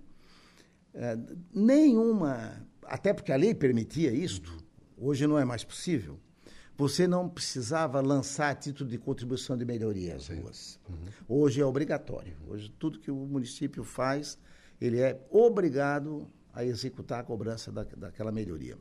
é, 0.93 1.17
nenhuma, 1.53 2.67
até 2.83 3.13
porque 3.13 3.31
a 3.31 3.35
lei 3.35 3.53
permitia 3.53 4.11
isto, 4.11 4.57
hoje 4.97 5.25
não 5.27 5.37
é 5.37 5.45
mais 5.45 5.63
possível, 5.63 6.19
você 6.77 7.07
não 7.07 7.29
precisava 7.29 8.01
lançar 8.01 8.55
título 8.55 8.89
de 8.89 8.97
contribuição 8.97 9.57
de 9.57 9.65
melhoria 9.65 10.15
às 10.15 10.27
ruas. 10.27 10.79
Uhum. 10.89 11.41
Hoje 11.41 11.61
é 11.61 11.65
obrigatório. 11.65 12.35
Hoje 12.47 12.69
tudo 12.79 12.99
que 12.99 13.11
o 13.11 13.15
município 13.15 13.83
faz, 13.83 14.37
ele 14.81 14.99
é 14.99 15.25
obrigado 15.29 16.27
a 16.51 16.65
executar 16.65 17.19
a 17.19 17.23
cobrança 17.23 17.71
da, 17.71 17.83
daquela 17.83 18.31
melhoria. 18.31 18.77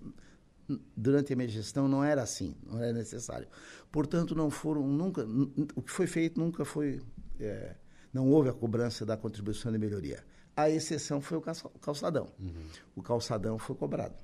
Durante 0.97 1.33
a 1.33 1.37
minha 1.37 1.49
gestão 1.49 1.87
não 1.87 2.03
era 2.03 2.23
assim, 2.23 2.57
não 2.65 2.79
era 2.83 2.93
necessário. 2.93 3.49
Portanto, 3.91 4.35
não 4.35 4.51
foram 4.51 4.87
nunca, 4.87 5.27
o 5.75 5.83
que 5.83 5.91
foi 5.91 6.07
feito 6.07 6.41
nunca 6.41 6.65
foi, 6.65 7.01
é, 7.39 7.77
não 8.13 8.29
houve 8.29 8.49
a 8.49 8.53
cobrança 8.55 9.05
da 9.05 9.17
contribuição 9.17 9.71
de 9.71 9.79
melhoria. 9.79 10.25
A 10.57 10.71
exceção 10.71 11.21
foi 11.21 11.39
o 11.39 11.43
calçadão. 11.81 12.29
Uhum. 12.39 12.67
O 12.95 13.03
calçadão 13.03 13.59
foi 13.59 13.75
cobrado 13.77 14.15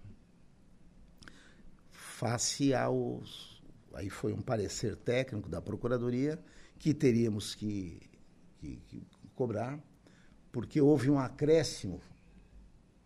face 2.19 2.75
aos 2.75 3.58
aí 3.99 4.09
foi 4.09 4.33
um 4.33 4.41
parecer 4.41 4.97
técnico 4.97 5.49
da 5.49 5.61
Procuradoria 5.61 6.39
que 6.79 6.95
teríamos 6.95 7.55
que, 7.55 8.01
que, 8.61 8.77
que 8.87 9.03
cobrar, 9.35 9.79
porque 10.53 10.81
houve 10.81 11.11
um 11.11 11.19
acréscimo 11.19 12.01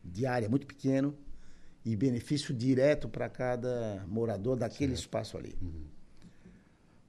de 0.05 0.27
área 0.27 0.49
muito 0.49 0.67
pequeno 0.67 1.17
e 1.85 1.97
benefício 1.97 2.55
direto 2.55 3.09
para 3.09 3.29
cada 3.31 4.05
morador 4.07 4.57
daquele 4.57 4.93
certo. 4.93 5.01
espaço 5.01 5.39
ali. 5.39 5.57
Uhum. 5.63 5.85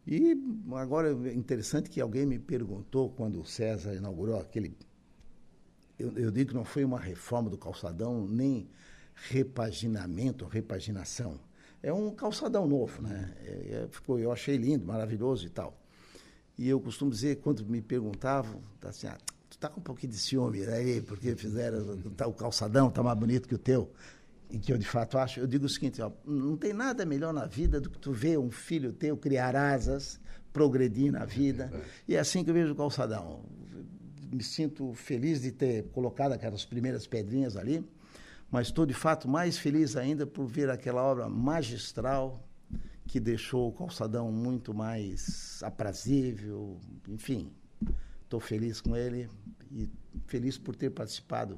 E 0.08 0.38
agora 0.76 1.10
é 1.10 1.34
interessante 1.34 1.90
que 1.90 2.00
alguém 2.00 2.26
me 2.26 2.40
perguntou 2.40 3.10
quando 3.10 3.42
o 3.42 3.46
César 3.46 3.94
inaugurou 3.94 4.40
aquele. 4.40 4.78
Eu, 6.00 6.18
eu 6.18 6.32
digo 6.32 6.52
que 6.52 6.56
não 6.56 6.66
foi 6.66 6.84
uma 6.86 7.00
reforma 7.00 7.50
do 7.50 7.58
calçadão, 7.58 8.26
nem 8.28 8.70
repaginamento, 9.14 10.46
repaginação 10.46 11.40
é 11.84 11.92
um 11.92 12.10
calçadão 12.12 12.66
novo, 12.66 13.02
né? 13.02 13.34
É, 13.44 13.50
é, 13.50 13.88
ficou, 13.92 14.18
eu 14.18 14.32
achei 14.32 14.56
lindo, 14.56 14.86
maravilhoso 14.86 15.46
e 15.46 15.50
tal. 15.50 15.78
E 16.58 16.70
eu 16.70 16.80
costumo 16.80 17.12
dizer, 17.12 17.42
quando 17.42 17.66
me 17.66 17.82
perguntavam, 17.82 18.62
tá 18.80 18.90
assim, 18.90 19.08
ah, 19.08 19.18
tu 19.50 19.58
tá 19.58 19.68
com 19.68 19.82
um 19.82 19.84
pouquinho 19.84 20.14
de 20.14 20.18
ciúme 20.18 20.64
aí, 20.66 21.02
porque 21.02 21.36
fizeram 21.36 21.98
tá, 22.16 22.26
o 22.26 22.34
calçadão, 22.34 22.90
tá 22.90 23.04
mais 23.04 23.20
bonito 23.20 23.50
que 23.50 23.56
o 23.56 23.58
teu. 23.58 23.92
E 24.50 24.58
que 24.58 24.72
eu 24.72 24.78
de 24.78 24.88
fato 24.88 25.18
acho, 25.18 25.42
eu 25.42 25.48
digo 25.48 25.66
o 25.66 25.70
seguinte, 25.70 26.02
ó, 26.02 26.12
não 26.26 26.56
tem 26.56 26.72
nada 26.72 27.06
melhor 27.06 27.34
na 27.34 27.46
vida 27.46 27.82
do 27.82 27.90
que 27.90 28.00
tu 28.00 28.14
ver 28.14 28.40
um 28.40 28.52
filho 28.52 28.94
teu 28.94 29.18
criar 29.18 29.56
asas, 29.56 30.22
progredir 30.54 31.12
na 31.12 31.26
vida. 31.26 31.70
E 32.08 32.16
é 32.16 32.20
assim 32.20 32.44
que 32.44 32.50
eu 32.50 32.54
vejo 32.54 32.72
o 32.72 32.76
calçadão. 32.76 33.44
Me 34.32 34.44
sinto 34.44 34.94
feliz 34.94 35.42
de 35.42 35.52
ter 35.52 35.84
colocado 35.90 36.32
aquelas 36.32 36.64
primeiras 36.64 37.06
pedrinhas 37.06 37.58
ali 37.58 37.84
mas 38.54 38.68
estou 38.68 38.86
de 38.86 38.94
fato 38.94 39.28
mais 39.28 39.58
feliz 39.58 39.98
ainda 39.98 40.28
por 40.28 40.46
ver 40.46 40.70
aquela 40.70 41.02
obra 41.02 41.28
magistral 41.28 42.48
que 43.08 43.20
deixou 43.20 43.68
o 43.68 43.72
calçadão 43.74 44.32
muito 44.32 44.76
mais 44.76 45.60
aprazível, 45.64 46.80
enfim. 47.10 47.52
Estou 48.24 48.40
feliz 48.40 48.80
com 48.80 48.96
ele 48.96 49.28
e 49.72 49.90
feliz 50.28 50.56
por 50.56 50.76
ter 50.76 50.92
participado 50.92 51.58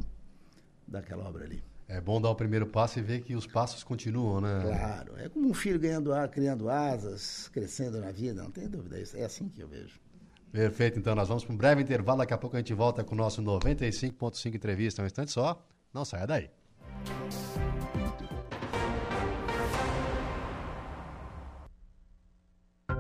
daquela 0.87 1.27
obra 1.27 1.43
ali. 1.43 1.61
É 1.85 1.99
bom 1.99 2.21
dar 2.21 2.29
o 2.29 2.35
primeiro 2.35 2.65
passo 2.65 2.97
e 2.97 3.01
ver 3.01 3.21
que 3.23 3.35
os 3.35 3.45
passos 3.45 3.83
continuam, 3.83 4.39
né? 4.39 4.61
Claro, 4.63 5.17
é 5.17 5.27
como 5.27 5.49
um 5.49 5.53
filho 5.53 5.77
ganhando 5.77 6.13
ar, 6.13 6.29
criando 6.29 6.69
asas, 6.69 7.49
crescendo 7.49 7.99
na 7.99 8.11
vida, 8.11 8.41
não 8.41 8.51
tem 8.51 8.69
dúvida, 8.69 8.97
é 9.15 9.25
assim 9.25 9.49
que 9.49 9.61
eu 9.61 9.67
vejo. 9.67 9.99
Perfeito, 10.49 10.97
então 10.97 11.13
nós 11.13 11.27
vamos 11.27 11.43
para 11.43 11.53
um 11.53 11.57
breve 11.57 11.81
intervalo, 11.81 12.19
daqui 12.19 12.33
a 12.33 12.37
pouco 12.37 12.55
a 12.55 12.59
gente 12.59 12.73
volta 12.73 13.03
com 13.03 13.13
o 13.13 13.17
nosso 13.17 13.41
95.5 13.43 14.55
entrevista, 14.55 15.03
um 15.03 15.05
instante 15.05 15.31
só, 15.31 15.61
não 15.93 16.05
saia 16.05 16.25
daí. 16.25 16.49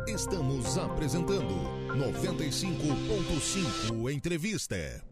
Estamos 0.07 0.77
apresentando 0.77 1.53
95.5 1.93 4.13
Entrevista. 4.13 5.03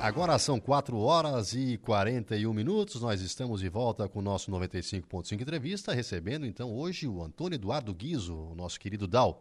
Agora 0.00 0.38
são 0.38 0.60
4 0.60 0.96
horas 0.98 1.54
e 1.54 1.76
41 1.78 2.52
minutos. 2.52 3.02
Nós 3.02 3.20
estamos 3.20 3.60
de 3.60 3.68
volta 3.68 4.08
com 4.08 4.20
o 4.20 4.22
nosso 4.22 4.50
95.5 4.50 5.40
entrevista, 5.40 5.92
recebendo 5.92 6.46
então 6.46 6.72
hoje 6.72 7.08
o 7.08 7.22
Antônio 7.22 7.56
Eduardo 7.56 7.92
Guizo, 7.92 8.36
o 8.36 8.54
nosso 8.54 8.78
querido 8.78 9.08
Dal, 9.08 9.40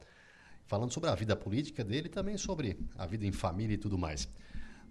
falando 0.68 0.94
sobre 0.94 1.10
a 1.10 1.16
vida 1.16 1.36
política 1.36 1.84
dele 1.84 2.08
e 2.08 2.10
também 2.10 2.38
sobre 2.38 2.78
a 2.96 3.06
vida 3.06 3.26
em 3.26 3.32
família 3.32 3.74
e 3.74 3.78
tudo 3.78 3.98
mais. 3.98 4.30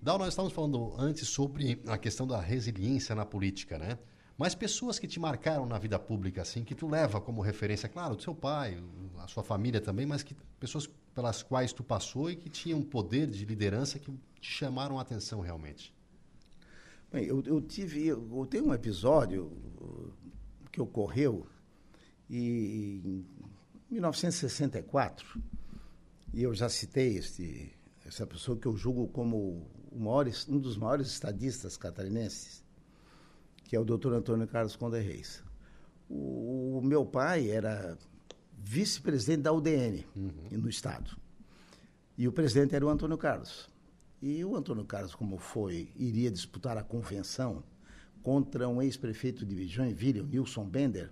Dal, 0.00 0.18
nós 0.18 0.28
estávamos 0.28 0.54
falando 0.54 0.94
antes 0.98 1.28
sobre 1.28 1.80
a 1.86 1.96
questão 1.96 2.26
da 2.26 2.40
resiliência 2.40 3.14
na 3.14 3.24
política, 3.24 3.78
né? 3.78 3.98
Mas 4.38 4.54
pessoas 4.54 4.98
que 4.98 5.06
te 5.06 5.18
marcaram 5.18 5.64
na 5.64 5.78
vida 5.78 5.98
pública, 5.98 6.42
assim, 6.42 6.62
que 6.62 6.74
tu 6.74 6.86
leva 6.86 7.20
como 7.20 7.40
referência, 7.40 7.88
claro, 7.88 8.16
do 8.16 8.22
seu 8.22 8.34
pai, 8.34 8.82
a 9.18 9.26
sua 9.26 9.42
família 9.42 9.80
também, 9.80 10.04
mas 10.04 10.22
que 10.22 10.36
pessoas 10.60 10.86
pelas 11.14 11.42
quais 11.42 11.72
tu 11.72 11.82
passou 11.82 12.30
e 12.30 12.36
que 12.36 12.50
tinham 12.50 12.82
poder 12.82 13.26
de 13.28 13.44
liderança 13.46 13.98
que 13.98 14.12
te 14.38 14.50
chamaram 14.50 14.98
a 14.98 15.02
atenção 15.02 15.40
realmente. 15.40 15.94
Bem, 17.10 17.24
eu, 17.24 17.42
eu 17.46 17.62
tive, 17.62 18.06
eu 18.06 18.46
tenho 18.50 18.66
um 18.66 18.74
episódio 18.74 19.50
que 20.70 20.80
ocorreu 20.82 21.46
em 22.28 23.24
1964 23.90 25.42
e 26.36 26.42
eu 26.42 26.54
já 26.54 26.68
citei 26.68 27.16
este, 27.16 27.72
essa 28.04 28.26
pessoa 28.26 28.58
que 28.58 28.66
eu 28.66 28.76
julgo 28.76 29.08
como 29.08 29.66
maior, 29.90 30.28
um 30.50 30.58
dos 30.58 30.76
maiores 30.76 31.06
estadistas 31.06 31.78
catarinenses 31.78 32.62
que 33.64 33.74
é 33.74 33.80
o 33.80 33.84
doutor 33.84 34.12
Antônio 34.12 34.46
Carlos 34.46 34.76
Conde 34.76 35.00
Reis. 35.00 35.42
O, 36.10 36.76
o 36.78 36.82
meu 36.84 37.06
pai 37.06 37.50
era 37.50 37.96
vice-presidente 38.52 39.42
da 39.42 39.52
UDN 39.52 40.06
uhum. 40.14 40.30
no 40.52 40.68
Estado. 40.68 41.16
E 42.18 42.28
o 42.28 42.32
presidente 42.32 42.76
era 42.76 42.84
o 42.84 42.90
Antônio 42.90 43.16
Carlos. 43.16 43.68
E 44.20 44.44
o 44.44 44.54
Antônio 44.54 44.84
Carlos, 44.84 45.14
como 45.14 45.38
foi, 45.38 45.90
iria 45.96 46.30
disputar 46.30 46.76
a 46.76 46.82
convenção 46.84 47.64
contra 48.22 48.68
um 48.68 48.82
ex-prefeito 48.82 49.44
de 49.46 49.66
Joinville, 49.66 50.20
o 50.20 50.26
Nilson 50.26 50.64
Bender, 50.64 51.10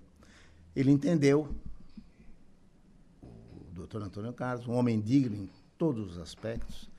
ele 0.77 0.91
entendeu, 0.91 1.55
doutor 3.75 4.03
Antônio 4.03 4.33
Carlos, 4.33 4.67
um 4.67 4.73
homem 4.73 5.01
digno 5.01 5.37
em 5.37 5.51
todos 5.77 6.13
os 6.13 6.19
aspectos, 6.19 6.91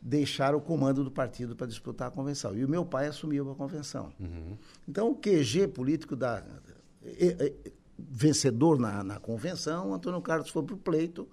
deixar 0.00 0.54
o 0.54 0.60
comando 0.60 1.04
do 1.04 1.10
partido 1.10 1.54
para 1.54 1.66
disputar 1.66 2.08
a 2.08 2.10
convenção. 2.10 2.56
E 2.56 2.64
o 2.64 2.68
meu 2.68 2.84
pai 2.84 3.06
assumiu 3.06 3.50
a 3.50 3.54
convenção. 3.54 4.12
Uhum. 4.18 4.58
Então, 4.88 5.10
o 5.10 5.14
QG 5.14 5.68
político 5.68 6.16
da, 6.16 6.44
vencedor 7.98 8.78
na, 8.78 9.02
na 9.04 9.20
convenção, 9.20 9.94
Antônio 9.94 10.20
Carlos 10.20 10.50
foi 10.50 10.62
para 10.62 10.74
o 10.74 10.78
pleito 10.78 11.28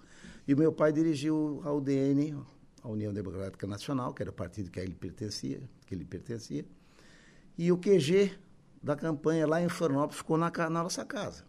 e 0.47 0.53
o 0.53 0.57
meu 0.57 0.71
pai 0.71 0.91
dirigiu 0.91 1.61
a 1.63 1.73
UDN, 1.73 2.35
a 2.81 2.89
União 2.89 3.13
Democrática 3.13 3.67
Nacional, 3.67 4.13
que 4.13 4.21
era 4.21 4.29
o 4.29 4.33
partido 4.33 4.69
que 4.69 4.79
ele 4.79 4.95
pertencia, 4.95 5.61
que 5.85 5.93
ele 5.93 6.05
pertencia. 6.05 6.65
E 7.57 7.71
o 7.71 7.77
QG 7.77 8.31
da 8.81 8.95
campanha 8.95 9.45
lá 9.45 9.61
em 9.61 9.67
Florianópolis 9.67 10.17
ficou 10.17 10.37
na, 10.37 10.49
na 10.49 10.83
nossa 10.83 11.03
casa. 11.03 11.43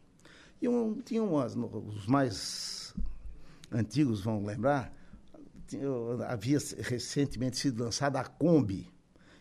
E 0.61 0.69
um, 0.69 1.01
tinha 1.01 1.23
umas, 1.23 1.55
os 1.57 2.07
mais 2.07 2.80
antigos 3.73 4.21
vão 4.21 4.45
lembrar, 4.45 4.93
havia 6.29 6.59
recentemente 6.79 7.57
sido 7.57 7.85
lançada 7.85 8.21
a 8.21 8.25
Kombi. 8.25 8.93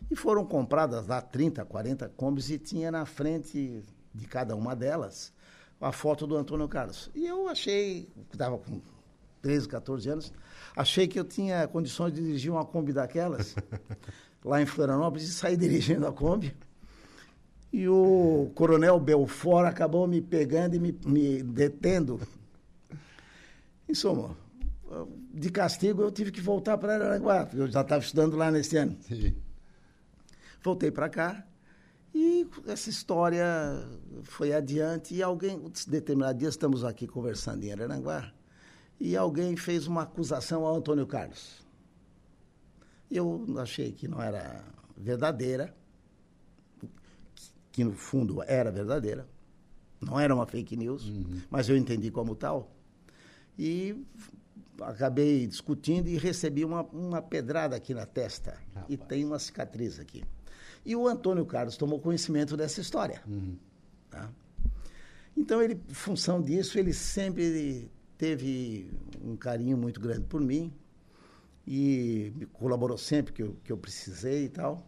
E 0.10 0.16
foram 0.16 0.46
compradas 0.46 1.08
lá 1.08 1.22
30, 1.22 1.64
40 1.66 2.10
Kombis 2.10 2.50
e 2.50 2.58
tinha 2.58 2.92
na 2.92 3.06
frente 3.06 3.84
de 4.14 4.28
cada 4.28 4.56
uma 4.56 4.76
delas 4.76 5.32
a 5.80 5.92
foto 5.92 6.28
do 6.28 6.36
Antônio 6.36 6.68
Carlos. 6.68 7.10
E 7.16 7.26
eu 7.26 7.48
achei, 7.48 8.10
estava 8.32 8.58
com 8.58 8.82
13, 9.42 9.68
14 9.68 10.10
anos, 10.10 10.34
achei 10.76 11.08
que 11.08 11.20
eu 11.20 11.24
tinha 11.24 11.68
condições 11.68 12.14
de 12.14 12.22
dirigir 12.22 12.52
uma 12.52 12.66
Kombi 12.66 12.92
daquelas, 12.92 13.56
lá 14.44 14.62
em 14.62 14.66
Florianópolis, 14.66 15.30
e 15.30 15.34
sair 15.34 15.58
dirigindo 15.58 16.06
a 16.06 16.12
Kombi. 16.12 16.56
E 17.72 17.88
o 17.88 18.52
coronel 18.56 19.00
Belfort 19.00 19.68
acabou 19.68 20.08
me 20.08 20.22
pegando 20.22 20.76
e 20.76 20.80
me, 20.80 20.98
me 21.06 21.44
detendo. 21.44 22.20
Em 23.90 23.94
suma, 23.96 24.38
de 25.34 25.50
castigo, 25.50 26.04
eu 26.04 26.12
tive 26.12 26.32
que 26.32 26.40
voltar 26.40 26.78
para 26.78 26.94
Araranguá, 26.94 27.48
porque 27.48 27.60
eu 27.60 27.68
já 27.68 27.82
estava 27.82 28.04
estudando 28.04 28.38
lá 28.38 28.52
nesse 28.52 28.78
ano. 28.78 28.96
Sim. 29.02 29.36
Voltei 30.62 30.92
para 30.92 31.10
cá 31.10 31.44
e 32.14 32.48
essa 32.68 32.88
história 32.88 33.44
foi 34.24 34.54
adiante 34.54 35.16
e 35.16 35.24
alguém, 35.24 35.60
determinado 35.88 36.38
dia, 36.38 36.50
estamos 36.50 36.84
aqui 36.84 37.08
conversando 37.08 37.64
em 37.64 37.72
Araranguá, 37.72 38.32
e 39.00 39.18
alguém 39.18 39.56
fez 39.56 39.88
uma 39.88 40.04
acusação 40.04 40.66
ao 40.66 40.76
Antônio 40.76 41.08
Carlos. 41.08 41.66
Eu 43.10 43.44
achei 43.58 43.92
que 43.92 44.08
não 44.08 44.22
era 44.22 44.64
verdadeira, 44.96 45.76
que 47.72 47.84
no 47.84 47.94
fundo 47.94 48.44
era 48.44 48.72
verdadeira, 48.72 49.28
não 50.00 50.20
era 50.20 50.36
uma 50.36 50.46
fake 50.46 50.76
news, 50.76 51.06
uhum. 51.08 51.42
mas 51.50 51.68
eu 51.70 51.76
entendi 51.76 52.12
como 52.12 52.36
tal. 52.36 52.76
E 53.62 54.06
acabei 54.82 55.46
discutindo 55.46 56.08
e 56.08 56.18
recebi 56.18 56.64
uma, 56.64 56.84
uma 56.84 57.22
pedrada 57.22 57.76
aqui 57.76 57.94
na 57.94 58.06
testa. 58.06 58.58
Rapaz. 58.74 58.86
E 58.88 58.96
tem 58.96 59.26
uma 59.26 59.38
cicatriz 59.38 60.00
aqui. 60.00 60.24
E 60.86 60.96
o 60.96 61.06
Antônio 61.06 61.46
Carlos 61.46 61.76
tomou 61.76 62.00
conhecimento 62.00 62.56
dessa 62.56 62.80
história. 62.80 63.22
Uhum. 63.28 63.58
Tá? 64.10 64.30
Então, 65.36 65.62
ele, 65.62 65.78
função 65.90 66.42
disso, 66.42 66.80
ele 66.80 66.94
sempre 66.94 67.92
teve 68.18 68.90
um 69.22 69.36
carinho 69.36 69.78
muito 69.78 70.00
grande 70.00 70.22
por 70.22 70.40
mim 70.40 70.74
e 71.68 72.48
colaborou 72.54 72.98
sempre 72.98 73.34
que 73.34 73.44
eu, 73.44 73.58
que 73.62 73.74
eu 73.74 73.78
precisei 73.78 74.46
e 74.46 74.50
tal. 74.50 74.88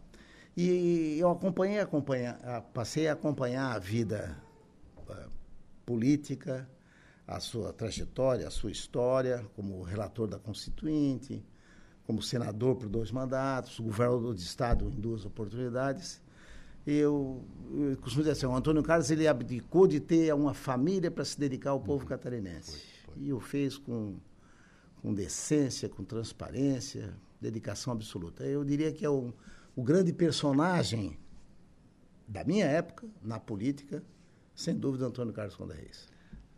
E 0.56 1.18
eu 1.18 1.30
acompanhei, 1.30 1.78
acompanhei 1.78 2.26
passei 2.72 3.08
a 3.08 3.12
acompanhar 3.12 3.74
a 3.74 3.78
vida 3.78 4.36
uh, 5.08 5.30
política, 5.84 6.68
a 7.26 7.40
sua 7.40 7.72
trajetória, 7.72 8.46
a 8.46 8.50
sua 8.50 8.70
história 8.70 9.46
como 9.54 9.82
relator 9.82 10.26
da 10.28 10.38
Constituinte, 10.38 11.44
como 12.04 12.20
senador 12.20 12.76
por 12.76 12.88
dois 12.88 13.10
mandatos, 13.10 13.78
governador 13.78 14.34
de 14.34 14.42
Estado 14.42 14.88
em 14.88 15.00
duas 15.00 15.24
oportunidades. 15.24 16.20
Eu, 16.86 17.44
eu 17.72 17.96
costumo 17.98 18.24
dizer 18.24 18.32
assim, 18.32 18.46
o 18.46 18.54
Antônio 18.54 18.82
Carlos 18.82 19.10
ele 19.10 19.28
abdicou 19.28 19.86
de 19.86 20.00
ter 20.00 20.34
uma 20.34 20.52
família 20.52 21.10
para 21.10 21.24
se 21.24 21.38
dedicar 21.38 21.70
ao 21.70 21.80
povo 21.80 22.04
catarinense. 22.04 22.84
Foi, 23.04 23.14
foi. 23.14 23.22
E 23.22 23.32
o 23.32 23.38
fez 23.38 23.78
com, 23.78 24.16
com 25.00 25.14
decência, 25.14 25.88
com 25.88 26.02
transparência, 26.02 27.16
dedicação 27.40 27.92
absoluta. 27.92 28.44
Eu 28.44 28.64
diria 28.64 28.92
que 28.92 29.04
é 29.04 29.10
o, 29.10 29.32
o 29.76 29.82
grande 29.82 30.12
personagem 30.12 31.16
da 32.26 32.44
minha 32.44 32.66
época 32.66 33.06
na 33.22 33.38
política, 33.38 34.02
sem 34.54 34.74
dúvida, 34.74 35.06
Antônio 35.06 35.32
Carlos 35.32 35.54
Conde 35.54 35.74
Reis. 35.74 36.11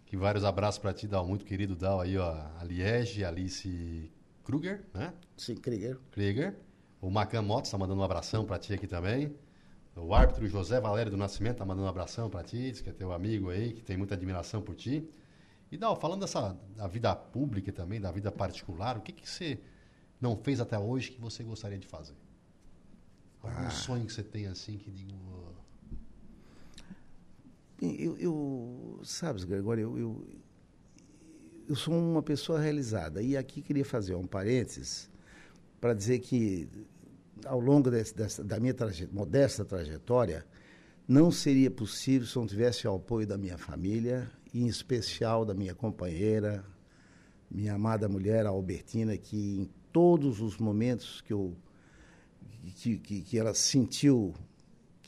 Que 0.07 0.17
vários 0.17 0.45
abraços 0.45 0.79
para 0.79 0.93
ti, 0.93 1.07
Dal, 1.07 1.27
muito 1.27 1.45
querido 1.45 1.75
Dal 1.75 2.01
aí, 2.01 2.17
ó, 2.17 2.31
a 2.59 2.65
Liege, 2.65 3.25
Alice 3.25 4.11
Kruger, 4.45 4.85
né? 4.93 5.13
Sim, 5.37 5.57
Krieger. 5.57 5.99
Krieger. 6.11 6.55
O 7.01 7.11
Macan 7.11 7.43
Motos 7.43 7.69
está 7.69 7.79
mandando 7.79 8.01
um 8.01 8.05
abração 8.05 8.45
para 8.45 8.59
ti 8.59 8.73
aqui 8.73 8.87
também. 8.87 9.35
O 9.97 10.15
árbitro 10.15 10.47
José 10.47 10.81
Valério 10.81 11.11
do 11.11 11.17
Nascimento 11.17 11.53
está 11.53 11.65
mandando 11.65 11.87
um 11.87 11.91
abração 11.91 12.29
para 12.29 12.43
ti, 12.43 12.71
diz 12.71 12.81
que 12.81 12.91
é 12.91 12.93
teu 12.93 13.13
amigo 13.13 13.51
aí, 13.51 13.73
que 13.73 13.83
tem 13.83 13.97
muita 13.97 14.15
admiração 14.15 14.61
por 14.61 14.75
ti. 14.75 15.09
E 15.71 15.77
Dal, 15.77 15.97
falando 15.97 16.21
dessa 16.21 16.57
da 16.77 16.87
vida 16.87 17.15
pública 17.15 17.73
também, 17.73 18.01
da 18.01 18.11
vida 18.11 18.31
particular, 18.31 18.97
o 18.97 19.01
que, 19.01 19.13
que 19.13 19.29
você 19.29 19.61
não 20.21 20.37
fez 20.37 20.61
até 20.61 20.79
hoje 20.79 21.11
que 21.11 21.21
você 21.21 21.43
gostaria 21.43 21.79
de 21.79 21.87
fazer? 21.87 22.15
Algum 23.43 23.67
ah. 23.67 23.71
sonho 23.71 24.07
que 24.07 24.13
você 24.13 24.23
tem 24.23 24.47
assim 24.47 24.79
que 24.79 24.91
digo, 24.91 25.15
eu, 27.81 28.17
eu 28.19 29.01
sabes, 29.03 29.45
Gregório, 29.45 29.83
eu, 29.83 29.99
eu, 29.99 30.27
eu, 31.69 31.77
sou 31.77 31.95
uma 31.95 32.23
pessoa 32.23 32.61
realizada. 32.61 33.23
E 33.23 33.37
aqui 33.37 33.63
queria 33.63 33.85
fazer 33.85 34.15
um 34.15 34.27
parênteses 34.27 35.11
para 35.81 35.95
dizer 35.95 36.21
que, 36.21 36.69
ao 37.45 37.61
longo 37.61 37.91
desse, 37.91 38.15
dessa, 38.15 38.45
da 38.45 38.59
minha 38.59 38.75
traje, 38.75 39.09
modesta 39.13 39.65
trajetória, 39.65 40.47
não 41.07 41.31
seria 41.31 41.71
possível 41.71 42.27
se 42.27 42.37
não 42.37 42.47
tivesse 42.47 42.87
o 42.87 42.95
apoio 42.95 43.27
da 43.27 43.37
minha 43.37 43.59
família, 43.59 44.31
e 44.53 44.63
em 44.63 44.67
especial 44.67 45.45
da 45.45 45.53
minha 45.53 45.75
companheira, 45.75 46.65
minha 47.51 47.75
amada 47.75 48.09
mulher, 48.09 48.47
a 48.47 48.51
Albertina, 48.51 49.17
que 49.17 49.59
em 49.59 49.71
todos 49.93 50.41
os 50.41 50.57
momentos 50.59 51.21
que 51.21 51.33
eu 51.33 51.57
que, 52.77 52.99
que, 52.99 53.21
que 53.23 53.39
ela 53.39 53.53
sentiu 53.53 54.35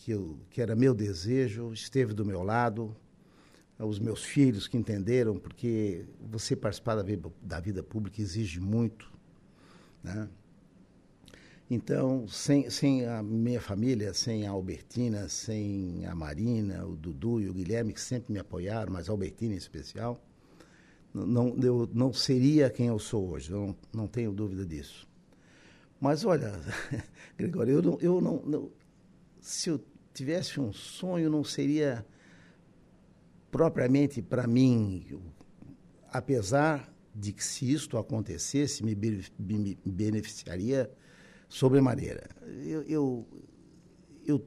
que, 0.07 0.13
eu, 0.13 0.39
que 0.51 0.63
era 0.63 0.77
meu 0.77 0.95
desejo, 0.95 1.73
esteve 1.73 2.15
do 2.15 2.25
meu 2.25 2.45
lado, 2.45 2.95
os 3.77 3.99
meus 3.99 4.23
filhos 4.23 4.69
que 4.69 4.77
entenderam, 4.77 5.37
porque 5.37 6.05
você 6.31 6.55
participar 6.55 6.95
da 6.95 7.03
vida, 7.03 7.29
da 7.43 7.59
vida 7.59 7.83
pública 7.83 8.23
exige 8.23 8.61
muito. 8.61 9.13
Né? 10.05 10.29
Então, 11.69 12.29
sem, 12.29 12.71
sem 12.71 13.05
a 13.05 13.21
minha 13.21 13.61
família, 13.61 14.15
sem 14.15 14.47
a 14.47 14.53
Albertina, 14.53 15.29
sem 15.29 16.07
a 16.07 16.15
Marina, 16.15 16.87
o 16.87 16.95
Dudu 16.95 17.41
e 17.41 17.49
o 17.49 17.53
Guilherme, 17.53 17.93
que 17.93 18.01
sempre 18.01 18.33
me 18.33 18.39
apoiaram, 18.39 18.93
mas 18.93 19.09
a 19.09 19.13
Albertina 19.13 19.55
em 19.55 19.59
especial, 19.59 20.25
não, 21.13 21.57
eu 21.61 21.91
não 21.93 22.13
seria 22.13 22.71
quem 22.71 22.87
eu 22.87 23.01
sou 23.01 23.31
hoje, 23.31 23.51
eu 23.51 23.59
não, 23.59 23.77
não 23.93 24.07
tenho 24.07 24.31
dúvida 24.31 24.65
disso. 24.65 25.05
Mas 26.01 26.25
olha, 26.25 26.53
Gregório, 27.37 27.73
eu 27.73 27.83
não, 27.83 27.99
eu 28.01 28.21
não, 28.21 28.43
não, 28.47 28.71
se 29.41 29.69
eu 29.69 29.81
tivesse 30.17 30.59
um 30.59 30.73
sonho, 30.73 31.29
não 31.29 31.45
seria 31.45 32.05
propriamente 33.51 34.23
para 34.23 34.47
mim, 34.47 35.21
apesar 36.11 36.93
de 37.15 37.33
que 37.33 37.45
se 37.45 37.71
isto 37.71 37.97
acontecesse, 37.97 38.83
me, 38.83 38.95
me 39.39 39.79
beneficiaria 39.85 40.91
sobremaneira. 41.49 42.29
Eu, 42.65 42.83
eu, 42.83 43.29
eu 44.27 44.47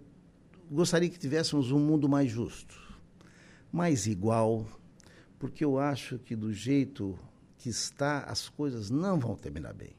gostaria 0.69 1.10
que 1.10 1.17
tivéssemos 1.17 1.71
um 1.71 1.79
mundo 1.79 2.10
mais 2.10 2.29
justo, 2.29 2.75
mais 3.71 4.08
igual, 4.08 4.67
porque 5.38 5.63
eu 5.63 5.79
acho 5.79 6.19
que 6.19 6.36
do 6.36 6.51
jeito 6.51 7.17
que 7.58 7.69
está, 7.69 8.23
as 8.23 8.49
coisas 8.49 8.89
não 8.89 9.19
vão 9.19 9.36
terminar 9.36 9.73
bem. 9.73 9.95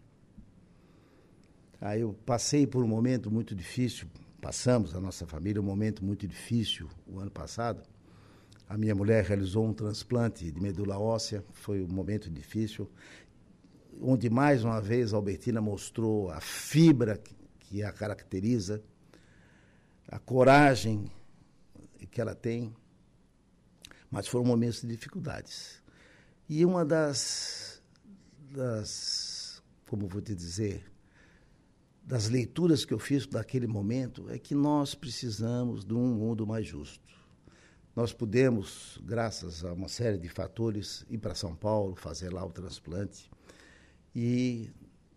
Aí 1.80 2.02
eu 2.02 2.12
passei 2.26 2.66
por 2.66 2.84
um 2.84 2.88
momento 2.88 3.30
muito 3.30 3.54
difícil, 3.54 4.06
passamos, 4.40 4.94
a 4.94 5.00
nossa 5.00 5.26
família, 5.26 5.60
um 5.60 5.64
momento 5.64 6.04
muito 6.04 6.26
difícil 6.26 6.88
o 7.06 7.18
ano 7.18 7.30
passado. 7.30 7.82
A 8.68 8.78
minha 8.78 8.94
mulher 8.94 9.24
realizou 9.24 9.66
um 9.66 9.72
transplante 9.72 10.50
de 10.50 10.60
medula 10.60 10.98
óssea, 10.98 11.44
foi 11.52 11.82
um 11.82 11.88
momento 11.88 12.30
difícil, 12.30 12.90
onde 14.00 14.30
mais 14.30 14.64
uma 14.64 14.80
vez 14.80 15.12
a 15.12 15.16
Albertina 15.16 15.60
mostrou 15.60 16.30
a 16.30 16.40
fibra 16.40 17.20
que 17.58 17.82
a 17.82 17.92
caracteriza, 17.92 18.82
a 20.08 20.18
coragem 20.18 21.10
que 22.10 22.20
ela 22.20 22.34
tem 22.34 22.74
mas 24.10 24.26
foram 24.26 24.44
momentos 24.44 24.80
de 24.80 24.88
dificuldades. 24.88 25.80
E 26.48 26.64
uma 26.64 26.84
das, 26.84 27.80
das 28.50 29.62
como 29.86 30.08
vou 30.08 30.20
te 30.20 30.34
dizer, 30.34 30.84
das 32.10 32.28
leituras 32.28 32.84
que 32.84 32.92
eu 32.92 32.98
fiz 32.98 33.24
daquele 33.24 33.68
momento 33.68 34.28
é 34.30 34.36
que 34.36 34.52
nós 34.52 34.96
precisamos 34.96 35.84
de 35.84 35.94
um 35.94 36.12
mundo 36.12 36.44
mais 36.44 36.66
justo. 36.66 37.08
Nós 37.94 38.12
podemos, 38.12 39.00
graças 39.04 39.64
a 39.64 39.72
uma 39.72 39.86
série 39.86 40.18
de 40.18 40.28
fatores, 40.28 41.06
ir 41.08 41.18
para 41.18 41.36
São 41.36 41.54
Paulo, 41.54 41.94
fazer 41.94 42.32
lá 42.32 42.44
o 42.44 42.50
transplante. 42.50 43.30
E 44.12 44.72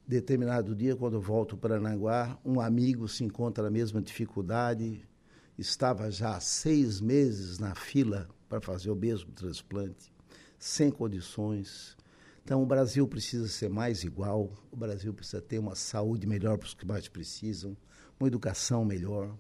determinado 0.08 0.76
dia, 0.76 0.96
quando 0.96 1.16
eu 1.16 1.22
volto 1.22 1.58
para 1.58 1.78
Ananguá, 1.78 2.40
um 2.46 2.62
amigo 2.62 3.08
se 3.08 3.24
encontra 3.24 3.64
na 3.64 3.72
mesma 3.72 4.00
dificuldade, 4.00 5.04
estava 5.58 6.12
já 6.12 6.36
há 6.36 6.40
seis 6.40 7.02
meses 7.02 7.58
na 7.58 7.74
fila 7.74 8.30
para 8.48 8.62
fazer 8.62 8.92
o 8.92 8.96
mesmo 8.96 9.32
transplante, 9.32 10.14
sem 10.60 10.92
condições. 10.92 11.98
Então, 12.44 12.62
o 12.62 12.66
Brasil 12.66 13.08
precisa 13.08 13.48
ser 13.48 13.70
mais 13.70 14.04
igual, 14.04 14.52
o 14.70 14.76
Brasil 14.76 15.14
precisa 15.14 15.42
ter 15.42 15.60
uma 15.60 15.76
saúde 15.76 16.28
melhor 16.28 16.58
para 16.58 16.66
os 16.66 16.74
que 16.74 16.86
mais 16.86 17.08
precisam, 17.08 17.76
uma 18.20 18.28
educação 18.28 18.84
melhor. 18.84 19.34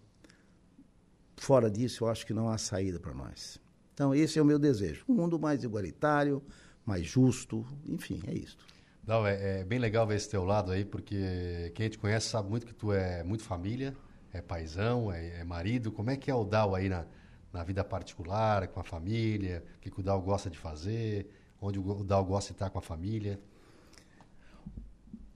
Fora 1.35 1.69
disso, 1.69 2.05
eu 2.05 2.09
acho 2.09 2.25
que 2.25 2.33
não 2.33 2.47
há 2.47 2.57
saída 2.57 2.99
para 2.99 3.13
nós. 3.13 3.59
Então, 3.93 4.15
esse 4.15 4.39
é 4.39 4.41
o 4.41 4.45
meu 4.45 4.57
desejo. 4.57 5.03
Um 5.07 5.15
mundo 5.15 5.37
mais 5.37 5.63
igualitário, 5.65 6.41
mais 6.85 7.05
justo, 7.05 7.65
enfim, 7.85 8.21
é 8.25 8.33
isso. 8.33 8.57
Não, 9.05 9.27
é, 9.27 9.59
é, 9.59 9.63
bem 9.65 9.79
legal 9.79 10.07
ver 10.07 10.15
esse 10.15 10.29
teu 10.29 10.45
lado 10.45 10.71
aí, 10.71 10.85
porque 10.85 11.71
quem 11.75 11.89
te 11.89 11.97
conhece 11.97 12.29
sabe 12.29 12.49
muito 12.49 12.65
que 12.65 12.73
tu 12.73 12.93
é 12.93 13.21
muito 13.21 13.43
família, 13.43 13.93
é 14.31 14.41
paizão, 14.41 15.11
é, 15.11 15.41
é 15.41 15.43
marido. 15.43 15.91
Como 15.91 16.09
é 16.09 16.15
que 16.15 16.31
é 16.31 16.35
o 16.35 16.45
Dal 16.45 16.73
aí 16.73 16.87
na, 16.87 17.05
na 17.51 17.65
vida 17.65 17.83
particular, 17.83 18.69
com 18.69 18.79
a 18.79 18.83
família, 18.83 19.61
o 19.75 19.79
que 19.81 19.99
o 19.99 20.03
Dal 20.03 20.21
gosta 20.21 20.49
de 20.49 20.57
fazer, 20.57 21.27
onde 21.63 21.79
o 21.79 22.03
Dal 22.03 22.25
gosta 22.25 22.49
de 22.49 22.55
estar 22.55 22.69
com 22.69 22.79
a 22.79 22.81
família? 22.81 23.39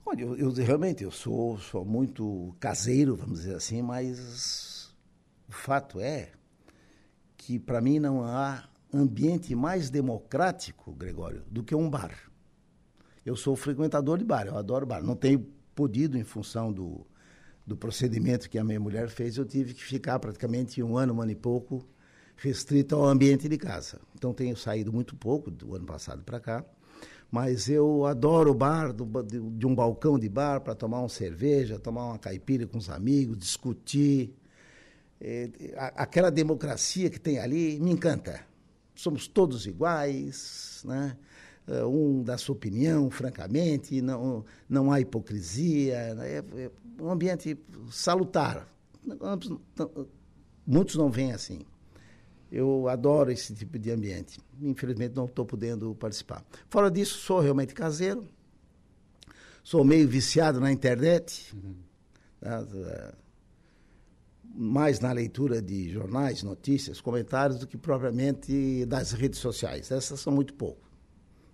Olha, 0.04 0.22
eu, 0.22 0.36
eu, 0.36 0.52
realmente 0.52 1.02
eu 1.02 1.10
sou, 1.10 1.58
sou 1.58 1.84
muito 1.84 2.54
caseiro, 2.60 3.16
vamos 3.16 3.40
dizer 3.40 3.54
assim, 3.54 3.82
mas 3.82 4.94
o 5.48 5.52
fato 5.52 6.00
é 6.00 6.32
que 7.36 7.58
para 7.58 7.80
mim 7.80 7.98
não 7.98 8.22
há 8.22 8.68
ambiente 8.92 9.54
mais 9.54 9.90
democrático, 9.90 10.92
Gregório, 10.92 11.42
do 11.50 11.62
que 11.62 11.74
um 11.74 11.88
bar. 11.88 12.12
Eu 13.24 13.36
sou 13.36 13.56
frequentador 13.56 14.18
de 14.18 14.24
bar, 14.24 14.46
eu 14.46 14.56
adoro 14.56 14.86
bar. 14.86 15.02
Não 15.02 15.16
tenho 15.16 15.40
podido, 15.74 16.18
em 16.18 16.24
função 16.24 16.72
do, 16.72 17.06
do 17.66 17.76
procedimento 17.76 18.48
que 18.48 18.58
a 18.58 18.64
minha 18.64 18.80
mulher 18.80 19.08
fez, 19.08 19.36
eu 19.36 19.44
tive 19.44 19.74
que 19.74 19.84
ficar 19.84 20.18
praticamente 20.18 20.82
um 20.82 20.96
ano, 20.96 21.14
um 21.14 21.22
ano 21.22 21.32
e 21.32 21.36
pouco 21.36 21.86
restrito 22.38 22.94
ao 22.94 23.04
ambiente 23.04 23.48
de 23.48 23.58
casa. 23.58 24.00
Então 24.14 24.32
tenho 24.32 24.56
saído 24.56 24.92
muito 24.92 25.14
pouco 25.16 25.50
do 25.50 25.74
ano 25.74 25.84
passado 25.84 26.22
para 26.22 26.40
cá, 26.40 26.64
mas 27.30 27.68
eu 27.68 28.06
adoro 28.06 28.52
o 28.52 28.54
bar, 28.54 28.92
do, 28.92 29.04
de 29.22 29.66
um 29.66 29.74
balcão 29.74 30.18
de 30.18 30.28
bar 30.28 30.60
para 30.60 30.74
tomar 30.74 31.00
uma 31.00 31.08
cerveja, 31.08 31.78
tomar 31.78 32.06
uma 32.06 32.18
caipira 32.18 32.66
com 32.66 32.78
os 32.78 32.88
amigos, 32.88 33.36
discutir. 33.36 34.32
É, 35.20 35.50
aquela 35.96 36.30
democracia 36.30 37.10
que 37.10 37.18
tem 37.18 37.40
ali 37.40 37.78
me 37.80 37.90
encanta. 37.90 38.46
Somos 38.94 39.26
todos 39.26 39.66
iguais, 39.66 40.82
né? 40.86 41.16
É, 41.66 41.84
um 41.84 42.22
dá 42.22 42.38
sua 42.38 42.54
opinião, 42.54 43.10
francamente, 43.10 44.00
não, 44.00 44.44
não 44.68 44.90
há 44.90 45.00
hipocrisia, 45.00 46.14
né? 46.14 46.36
é, 46.36 46.38
é 46.38 46.70
um 47.00 47.10
ambiente 47.10 47.58
salutar. 47.90 48.66
Muitos 50.66 50.94
não 50.96 51.10
veem 51.10 51.32
assim. 51.32 51.60
Eu 52.50 52.88
adoro 52.88 53.30
esse 53.30 53.54
tipo 53.54 53.78
de 53.78 53.90
ambiente. 53.90 54.38
Infelizmente 54.60 55.14
não 55.14 55.26
estou 55.26 55.44
podendo 55.44 55.94
participar. 55.94 56.44
Fora 56.68 56.90
disso, 56.90 57.18
sou 57.18 57.40
realmente 57.40 57.74
caseiro. 57.74 58.26
Sou 59.62 59.84
meio 59.84 60.08
viciado 60.08 60.58
na 60.58 60.72
internet. 60.72 61.54
Uhum. 61.54 61.76
Mais 64.54 64.98
na 64.98 65.12
leitura 65.12 65.60
de 65.60 65.90
jornais, 65.90 66.42
notícias, 66.42 67.00
comentários, 67.00 67.58
do 67.58 67.66
que 67.66 67.76
propriamente 67.76 68.86
das 68.86 69.12
redes 69.12 69.38
sociais. 69.38 69.90
Essas 69.90 70.20
são 70.20 70.32
muito 70.32 70.54
pouco. 70.54 70.88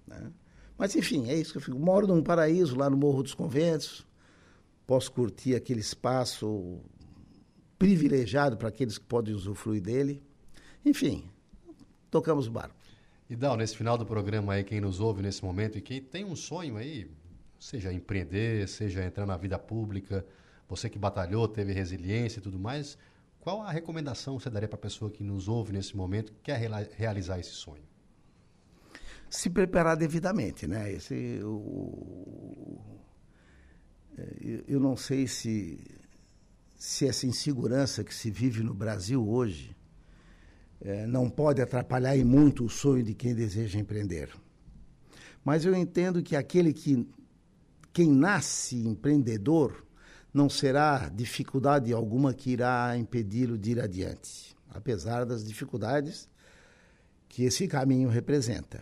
Né? 0.07 0.33
Mas, 0.79 0.95
enfim, 0.95 1.29
é 1.29 1.35
isso 1.35 1.53
que 1.53 1.59
eu 1.59 1.63
fico. 1.63 1.79
Moro 1.79 2.07
num 2.07 2.23
paraíso, 2.23 2.77
lá 2.77 2.89
no 2.89 2.97
Morro 2.97 3.23
dos 3.23 3.35
Conventos. 3.35 4.07
Posso 4.87 5.11
curtir 5.11 5.57
aquele 5.57 5.81
espaço 5.81 6.79
privilegiado 7.79 8.57
para 8.57 8.69
aqueles 8.69 8.97
que 8.97 9.05
podem 9.05 9.35
usufruir 9.35 9.83
dele. 9.83 10.23
Enfim, 10.85 11.25
tocamos 12.11 12.47
o 12.47 12.51
barco. 12.51 12.75
E 13.29 13.35
Dal, 13.35 13.57
nesse 13.57 13.77
final 13.77 13.97
do 13.97 14.05
programa 14.05 14.53
aí, 14.53 14.63
quem 14.63 14.81
nos 14.81 15.01
ouve 15.01 15.23
nesse 15.23 15.43
momento 15.43 15.79
e 15.79 15.81
quem 15.81 16.03
tem 16.03 16.25
um 16.25 16.37
sonho 16.37 16.77
aí, 16.77 17.11
seja 17.59 17.93
empreender, 17.93 18.69
seja 18.69 19.03
entrar 19.03 19.25
na 19.25 19.37
vida 19.37 19.59
pública, 19.59 20.25
você 20.69 20.91
que 20.91 20.99
batalhou, 20.99 21.49
teve 21.49 21.73
resiliência 21.73 22.39
e 22.39 22.43
tudo 22.43 22.59
mais, 22.59 22.99
qual 23.41 23.63
a 23.63 23.71
recomendação 23.71 24.39
você 24.39 24.51
daria 24.51 24.69
para 24.69 24.77
a 24.77 24.81
pessoa 24.81 25.11
que 25.11 25.23
nos 25.23 25.49
ouve 25.49 25.73
nesse 25.73 25.97
momento 25.97 26.33
que 26.33 26.41
quer 26.43 26.59
realizar 26.97 27.39
esse 27.39 27.51
sonho? 27.51 27.83
Se 29.31 29.49
preparar 29.49 29.97
devidamente, 29.97 30.67
né? 30.67 30.93
Esse, 30.93 31.41
o, 31.43 32.79
é, 34.17 34.65
eu 34.69 34.79
não 34.79 34.97
sei 34.97 35.27
se, 35.27 35.79
se 36.77 37.09
essa 37.09 37.27
insegurança 37.27 38.05
que 38.05 38.15
se 38.15 38.31
vive 38.31 38.63
no 38.63 38.75
Brasil 38.75 39.27
hoje 39.27 39.75
é, 40.85 41.07
não 41.07 41.31
pode 41.31 41.63
atrapalhar 41.63 42.15
em 42.15 42.25
muito 42.25 42.67
o 42.67 42.69
sonho 42.69 43.03
de 43.03 43.15
quem 43.15 43.35
deseja 43.35 43.79
empreender. 43.79 44.29
Mas 45.43 45.65
eu 45.65 45.75
entendo 45.75 46.23
que 46.23 46.37
aquele 46.37 46.73
que 46.75 47.09
quem 47.93 48.11
nasce 48.11 48.77
empreendedor 48.87 49.85
não 50.33 50.51
será 50.51 51.09
dificuldade 51.09 51.93
alguma 51.93 52.35
que 52.35 52.51
irá 52.51 52.97
impedi-lo 52.99 53.57
de 53.57 53.71
ir 53.71 53.81
adiante, 53.81 54.55
apesar 54.69 55.25
das 55.25 55.45
dificuldades 55.45 56.29
que 57.29 57.45
esse 57.45 57.67
caminho 57.67 58.09
representa. 58.09 58.81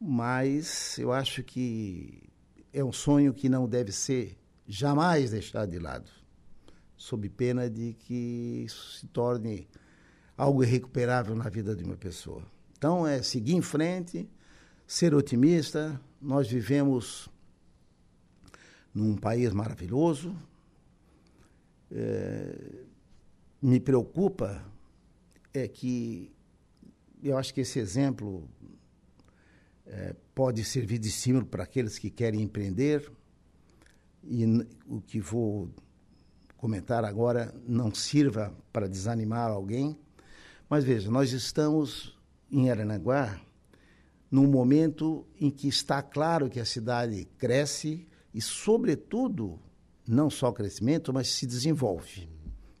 Mas 0.00 0.98
eu 0.98 1.12
acho 1.12 1.42
que 1.42 2.22
é 2.72 2.84
um 2.84 2.92
sonho 2.92 3.34
que 3.34 3.48
não 3.48 3.68
deve 3.68 3.90
ser 3.90 4.36
jamais 4.66 5.30
deixado 5.30 5.70
de 5.70 5.78
lado. 5.78 6.10
sob 6.96 7.28
pena 7.30 7.68
de 7.68 7.94
que 7.94 8.64
isso 8.64 8.98
se 8.98 9.06
torne 9.08 9.66
algo 10.42 10.64
irrecuperável 10.64 11.36
na 11.36 11.48
vida 11.48 11.76
de 11.76 11.84
uma 11.84 11.96
pessoa. 11.96 12.42
Então, 12.76 13.06
é 13.06 13.22
seguir 13.22 13.54
em 13.54 13.62
frente, 13.62 14.28
ser 14.84 15.14
otimista. 15.14 16.00
Nós 16.20 16.50
vivemos 16.50 17.28
num 18.92 19.16
país 19.16 19.52
maravilhoso. 19.52 20.36
É, 21.92 22.84
me 23.62 23.78
preocupa 23.78 24.64
é 25.54 25.68
que 25.68 26.32
eu 27.22 27.38
acho 27.38 27.54
que 27.54 27.60
esse 27.60 27.78
exemplo 27.78 28.48
é, 29.86 30.16
pode 30.34 30.64
servir 30.64 30.98
de 30.98 31.08
estímulo 31.08 31.46
para 31.46 31.62
aqueles 31.62 32.00
que 32.00 32.10
querem 32.10 32.42
empreender. 32.42 33.08
E 34.24 34.44
o 34.88 35.00
que 35.00 35.20
vou 35.20 35.70
comentar 36.56 37.04
agora 37.04 37.54
não 37.64 37.94
sirva 37.94 38.52
para 38.72 38.88
desanimar 38.88 39.48
alguém. 39.48 39.96
Mas 40.72 40.84
veja, 40.84 41.10
nós 41.10 41.32
estamos 41.32 42.18
em 42.50 42.70
Aranaguá 42.70 43.38
num 44.30 44.46
momento 44.46 45.26
em 45.38 45.50
que 45.50 45.68
está 45.68 46.00
claro 46.00 46.48
que 46.48 46.58
a 46.58 46.64
cidade 46.64 47.28
cresce 47.36 48.08
e, 48.32 48.40
sobretudo, 48.40 49.60
não 50.08 50.30
só 50.30 50.50
crescimento, 50.50 51.12
mas 51.12 51.28
se 51.28 51.46
desenvolve. 51.46 52.26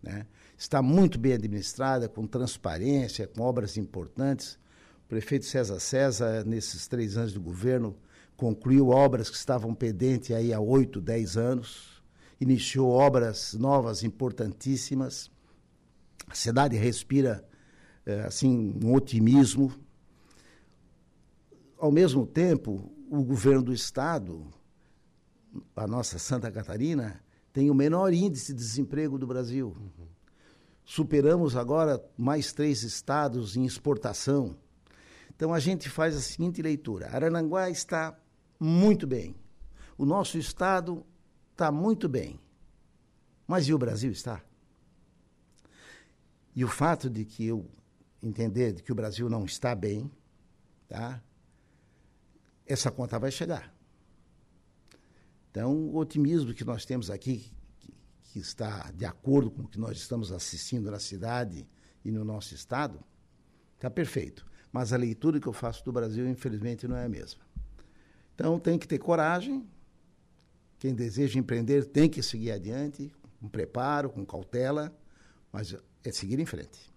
Né? 0.02 0.26
Está 0.56 0.80
muito 0.80 1.18
bem 1.18 1.34
administrada, 1.34 2.08
com 2.08 2.26
transparência, 2.26 3.26
com 3.26 3.42
obras 3.42 3.76
importantes. 3.76 4.58
O 5.04 5.08
prefeito 5.08 5.44
César 5.44 5.78
César, 5.78 6.46
nesses 6.46 6.88
três 6.88 7.18
anos 7.18 7.34
de 7.34 7.38
governo, 7.38 7.94
concluiu 8.38 8.88
obras 8.88 9.28
que 9.28 9.36
estavam 9.36 9.74
pendentes 9.74 10.34
aí 10.34 10.50
há 10.50 10.60
oito, 10.60 10.98
dez 10.98 11.36
anos, 11.36 12.02
iniciou 12.40 12.88
obras 12.88 13.52
novas 13.52 14.02
importantíssimas. 14.02 15.30
A 16.26 16.34
cidade 16.34 16.74
respira 16.74 17.46
é, 18.06 18.22
assim 18.22 18.78
um 18.82 18.94
otimismo. 18.94 19.72
Ao 21.78 21.90
mesmo 21.90 22.26
tempo, 22.26 22.92
o 23.10 23.22
governo 23.22 23.62
do 23.62 23.72
estado, 23.72 24.46
a 25.74 25.86
nossa 25.86 26.18
Santa 26.18 26.50
Catarina, 26.50 27.22
tem 27.52 27.70
o 27.70 27.74
menor 27.74 28.12
índice 28.12 28.52
de 28.52 28.58
desemprego 28.58 29.18
do 29.18 29.26
Brasil. 29.26 29.76
Uhum. 29.78 30.06
Superamos 30.84 31.56
agora 31.56 32.04
mais 32.16 32.52
três 32.52 32.82
estados 32.82 33.56
em 33.56 33.64
exportação. 33.64 34.56
Então 35.34 35.52
a 35.52 35.60
gente 35.60 35.88
faz 35.88 36.16
a 36.16 36.20
seguinte 36.20 36.62
leitura: 36.62 37.10
Arananguá 37.10 37.70
está 37.70 38.16
muito 38.58 39.06
bem. 39.06 39.34
O 39.96 40.04
nosso 40.04 40.38
estado 40.38 41.04
está 41.52 41.70
muito 41.70 42.08
bem. 42.08 42.40
Mas 43.46 43.68
e 43.68 43.74
o 43.74 43.78
Brasil 43.78 44.10
está? 44.10 44.42
E 46.54 46.64
o 46.64 46.68
fato 46.68 47.08
de 47.08 47.24
que 47.24 47.46
eu 47.46 47.66
entender 48.22 48.72
de 48.72 48.82
que 48.82 48.92
o 48.92 48.94
Brasil 48.94 49.28
não 49.28 49.44
está 49.44 49.74
bem, 49.74 50.10
tá? 50.88 51.22
essa 52.66 52.90
conta 52.90 53.18
vai 53.18 53.30
chegar. 53.30 53.74
Então, 55.50 55.74
o 55.74 55.96
otimismo 55.96 56.54
que 56.54 56.64
nós 56.64 56.84
temos 56.84 57.10
aqui, 57.10 57.52
que, 57.78 57.94
que 58.24 58.38
está 58.38 58.90
de 58.92 59.04
acordo 59.04 59.50
com 59.50 59.62
o 59.62 59.68
que 59.68 59.78
nós 59.78 59.98
estamos 59.98 60.32
assistindo 60.32 60.90
na 60.90 60.98
cidade 60.98 61.68
e 62.04 62.10
no 62.10 62.24
nosso 62.24 62.54
estado, 62.54 62.98
está 63.74 63.90
perfeito. 63.90 64.46
Mas 64.72 64.92
a 64.92 64.96
leitura 64.96 65.38
que 65.38 65.46
eu 65.46 65.52
faço 65.52 65.84
do 65.84 65.92
Brasil, 65.92 66.26
infelizmente, 66.26 66.88
não 66.88 66.96
é 66.96 67.04
a 67.04 67.08
mesma. 67.08 67.42
Então, 68.34 68.58
tem 68.58 68.78
que 68.78 68.88
ter 68.88 68.98
coragem. 68.98 69.68
Quem 70.78 70.94
deseja 70.94 71.38
empreender 71.38 71.84
tem 71.84 72.08
que 72.08 72.22
seguir 72.22 72.52
adiante, 72.52 73.12
com 73.38 73.48
preparo, 73.48 74.08
com 74.08 74.24
cautela, 74.24 74.96
mas 75.52 75.76
é 76.02 76.10
seguir 76.10 76.40
em 76.40 76.46
frente. 76.46 76.91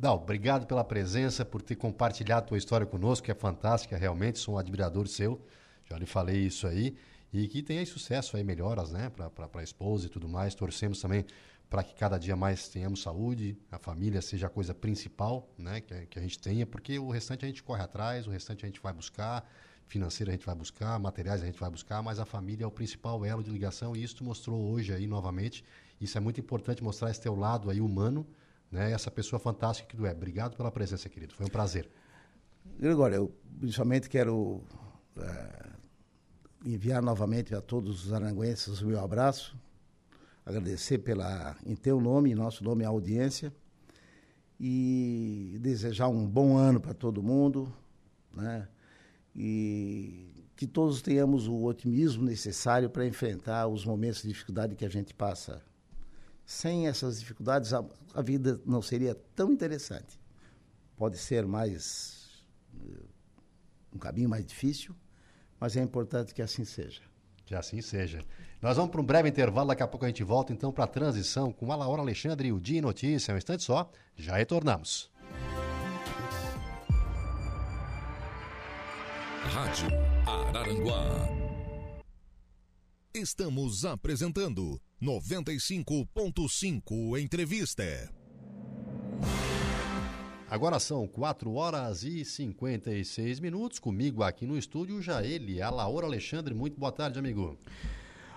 Dal, 0.00 0.16
obrigado 0.16 0.66
pela 0.66 0.82
presença, 0.82 1.44
por 1.44 1.60
ter 1.60 1.76
compartilhado 1.76 2.46
a 2.46 2.48
tua 2.48 2.56
história 2.56 2.86
conosco, 2.86 3.26
que 3.26 3.30
é 3.30 3.34
fantástica, 3.34 3.98
realmente, 3.98 4.38
sou 4.38 4.54
um 4.54 4.58
admirador 4.58 5.06
seu, 5.06 5.38
já 5.84 5.98
lhe 5.98 6.06
falei 6.06 6.38
isso 6.38 6.66
aí, 6.66 6.96
e 7.30 7.46
que 7.46 7.62
tenha 7.62 7.84
sucesso 7.84 8.34
aí, 8.34 8.42
melhoras, 8.42 8.90
né, 8.90 9.10
para 9.10 9.60
a 9.60 9.62
esposa 9.62 10.06
e 10.06 10.08
tudo 10.08 10.26
mais, 10.26 10.54
torcemos 10.54 11.02
também 11.02 11.26
para 11.68 11.82
que 11.84 11.94
cada 11.94 12.16
dia 12.16 12.34
mais 12.34 12.66
tenhamos 12.66 13.02
saúde, 13.02 13.58
a 13.70 13.78
família 13.78 14.22
seja 14.22 14.46
a 14.46 14.48
coisa 14.48 14.74
principal, 14.74 15.46
né, 15.58 15.82
que, 15.82 16.06
que 16.06 16.18
a 16.18 16.22
gente 16.22 16.38
tenha, 16.38 16.64
porque 16.64 16.98
o 16.98 17.10
restante 17.10 17.44
a 17.44 17.48
gente 17.48 17.62
corre 17.62 17.82
atrás, 17.82 18.26
o 18.26 18.30
restante 18.30 18.64
a 18.64 18.68
gente 18.68 18.80
vai 18.80 18.94
buscar, 18.94 19.46
financeiro 19.86 20.30
a 20.30 20.32
gente 20.32 20.46
vai 20.46 20.54
buscar, 20.54 20.98
materiais 20.98 21.42
a 21.42 21.44
gente 21.44 21.60
vai 21.60 21.68
buscar, 21.68 22.02
mas 22.02 22.18
a 22.18 22.24
família 22.24 22.64
é 22.64 22.66
o 22.66 22.70
principal 22.70 23.22
elo 23.22 23.42
de 23.42 23.50
ligação 23.50 23.94
e 23.94 24.02
isso 24.02 24.16
tu 24.16 24.24
mostrou 24.24 24.72
hoje 24.72 24.94
aí 24.94 25.06
novamente, 25.06 25.62
isso 26.00 26.16
é 26.16 26.20
muito 26.22 26.40
importante 26.40 26.82
mostrar 26.82 27.10
esse 27.10 27.20
teu 27.20 27.36
lado 27.36 27.68
aí 27.68 27.82
humano, 27.82 28.26
né, 28.70 28.92
essa 28.92 29.10
pessoa 29.10 29.40
fantástica 29.40 29.88
que 29.88 29.96
tu 29.96 30.06
é. 30.06 30.12
Obrigado 30.12 30.56
pela 30.56 30.70
presença, 30.70 31.08
querido. 31.08 31.34
Foi 31.34 31.46
um 31.46 31.50
prazer. 31.50 31.90
Gregório, 32.78 33.14
eu 33.16 33.34
principalmente 33.58 34.08
quero 34.08 34.62
uh, 35.16 35.70
enviar 36.64 37.02
novamente 37.02 37.54
a 37.54 37.60
todos 37.60 38.06
os 38.06 38.12
aranguenses 38.12 38.80
o 38.80 38.86
meu 38.86 39.00
abraço, 39.00 39.56
agradecer 40.44 40.98
pela, 40.98 41.56
em 41.64 41.74
teu 41.74 42.00
nome, 42.00 42.30
em 42.30 42.34
nosso 42.34 42.62
nome, 42.62 42.84
a 42.84 42.88
audiência, 42.88 43.52
e 44.58 45.56
desejar 45.60 46.08
um 46.08 46.26
bom 46.26 46.56
ano 46.56 46.80
para 46.80 46.92
todo 46.92 47.22
mundo, 47.22 47.72
né? 48.34 48.68
E 49.34 50.44
que 50.54 50.66
todos 50.66 51.00
tenhamos 51.00 51.48
o 51.48 51.64
otimismo 51.64 52.22
necessário 52.24 52.90
para 52.90 53.06
enfrentar 53.06 53.66
os 53.66 53.86
momentos 53.86 54.20
de 54.20 54.28
dificuldade 54.28 54.76
que 54.76 54.84
a 54.84 54.88
gente 54.90 55.14
passa 55.14 55.62
sem 56.50 56.88
essas 56.88 57.20
dificuldades, 57.20 57.72
a, 57.72 57.84
a, 58.12 58.20
vida 58.20 58.60
não 58.66 58.82
seria 58.82 59.14
tão 59.36 59.52
interessante. 59.52 60.18
Pode 60.96 61.16
ser 61.16 61.46
mais. 61.46 62.44
um 63.94 63.98
caminho 63.98 64.28
mais 64.28 64.44
difícil, 64.44 64.92
mas 65.60 65.76
é 65.76 65.80
importante 65.80 66.34
que 66.34 66.42
assim 66.42 66.64
seja. 66.64 67.02
Que 67.46 67.54
assim 67.54 67.80
seja. 67.80 68.24
Nós 68.60 68.76
vamos 68.76 68.90
para 68.90 69.00
um 69.00 69.04
breve 69.04 69.28
intervalo, 69.28 69.68
daqui 69.68 69.84
a 69.84 69.86
pouco 69.86 70.04
a 70.04 70.08
gente 70.08 70.24
volta 70.24 70.52
então 70.52 70.72
para 70.72 70.82
a 70.82 70.88
transição 70.88 71.52
com 71.52 71.70
a 71.70 71.76
Laura 71.76 72.02
Alexandre 72.02 72.48
e 72.48 72.52
o 72.52 72.58
Dia 72.58 72.82
Notícia. 72.82 73.32
Um 73.32 73.38
instante 73.38 73.62
só, 73.62 73.88
já 74.16 74.36
retornamos. 74.36 75.08
Rádio 79.44 79.88
Araranguá. 80.26 81.28
Estamos 83.14 83.84
apresentando 83.84 84.80
95.5 85.02 87.18
Entrevista. 87.18 88.12
Agora 90.50 90.78
são 90.78 91.08
4 91.08 91.54
horas 91.54 92.04
e 92.04 92.22
56 92.22 93.40
minutos. 93.40 93.78
Comigo 93.78 94.22
aqui 94.22 94.44
no 94.44 94.58
estúdio 94.58 95.00
já 95.00 95.24
ele, 95.24 95.62
a 95.62 95.70
Laura 95.70 96.06
Alexandre. 96.06 96.52
Muito 96.52 96.78
boa 96.78 96.92
tarde, 96.92 97.18
amigo. 97.18 97.58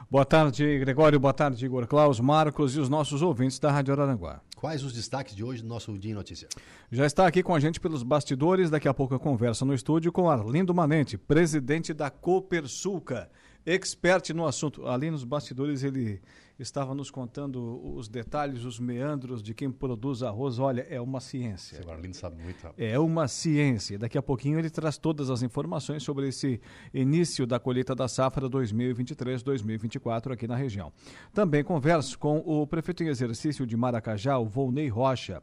Boa 0.10 0.24
tarde, 0.24 0.80
Gregório. 0.80 1.20
Boa 1.20 1.34
tarde, 1.34 1.66
Igor 1.66 1.86
Klaus, 1.86 2.22
Marcos 2.22 2.78
e 2.78 2.80
os 2.80 2.88
nossos 2.88 3.22
ouvintes 3.22 3.60
da 3.60 3.70
Rádio 3.70 3.94
Araranguá. 3.94 4.40
Quais 4.56 4.86
os 4.86 4.94
destaques 4.94 5.36
de 5.36 5.44
hoje 5.44 5.64
do 5.64 5.68
nosso 5.68 6.00
Dia 6.00 6.12
em 6.12 6.16
Notícia? 6.16 6.48
Já 6.90 7.06
está 7.06 7.28
aqui 7.28 7.44
com 7.44 7.54
a 7.54 7.60
gente 7.60 7.82
pelos 7.82 8.04
bastidores. 8.04 8.70
Daqui 8.70 8.88
a 8.88 8.94
pouco 8.94 9.14
eu 9.14 9.20
converso 9.20 9.66
no 9.66 9.74
estúdio 9.74 10.14
com 10.14 10.30
Arlindo 10.30 10.74
Manente, 10.74 11.18
presidente 11.18 11.94
da 11.94 12.10
Copersulca 12.10 13.30
expert 13.66 14.30
no 14.34 14.46
assunto. 14.46 14.88
Ali 14.88 15.10
nos 15.10 15.24
bastidores 15.24 15.84
ele 15.84 16.22
estava 16.60 16.94
nos 16.94 17.10
contando 17.10 17.82
os 17.96 18.08
detalhes, 18.08 18.64
os 18.64 18.80
meandros 18.80 19.42
de 19.42 19.54
quem 19.54 19.72
produz 19.72 20.22
arroz. 20.24 20.60
Olha, 20.60 20.86
é 20.90 21.00
uma 21.00 21.20
ciência. 21.20 21.82
O 21.86 21.92
Arlindo 21.92 22.16
sabe 22.16 22.42
muito. 22.42 22.68
É 22.78 22.98
uma 23.00 23.28
ciência. 23.28 23.98
Daqui 23.98 24.18
a 24.18 24.22
pouquinho 24.22 24.60
ele 24.60 24.70
traz 24.70 24.98
todas 24.98 25.30
as 25.30 25.42
informações 25.42 26.04
sobre 26.04 26.28
esse 26.28 26.62
início 26.94 27.46
da 27.48 27.60
colheita 27.60 27.96
da 27.96 28.08
safra 28.08 28.50
2023-2024 28.50 30.32
aqui 30.32 30.48
na 30.48 30.56
região. 30.56 30.92
Também 31.34 31.64
converso 31.64 32.18
com 32.20 32.38
o 32.46 32.66
prefeito 32.68 33.04
em 33.04 33.08
exercício 33.08 33.66
de 33.66 33.76
Maracajá, 33.76 34.38
o 34.38 34.46
Volney 34.46 34.88
Rocha. 34.88 35.42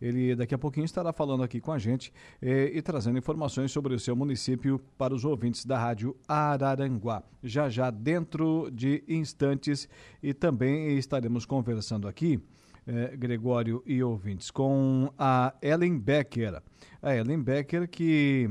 Ele 0.00 0.34
daqui 0.34 0.54
a 0.54 0.58
pouquinho 0.58 0.84
estará 0.84 1.12
falando 1.12 1.42
aqui 1.42 1.60
com 1.60 1.72
a 1.72 1.78
gente 1.78 2.12
eh, 2.40 2.70
e 2.74 2.80
trazendo 2.80 3.18
informações 3.18 3.70
sobre 3.70 3.94
o 3.94 4.00
seu 4.00 4.16
município 4.16 4.80
para 4.96 5.14
os 5.14 5.24
ouvintes 5.24 5.64
da 5.64 5.78
Rádio 5.78 6.16
Araranguá. 6.26 7.22
Já 7.42 7.68
já 7.68 7.90
dentro 7.90 8.70
de 8.72 9.04
instantes 9.06 9.88
e 10.22 10.32
também 10.32 10.96
estaremos 10.96 11.44
conversando 11.44 12.08
aqui. 12.08 12.40
Eh, 12.86 13.16
Gregório 13.16 13.82
e 13.86 14.02
ouvintes, 14.02 14.50
com 14.50 15.12
a 15.18 15.54
Ellen 15.60 15.98
Becker. 15.98 16.62
A 17.02 17.14
Ellen 17.14 17.42
Becker, 17.42 17.88
que 17.88 18.50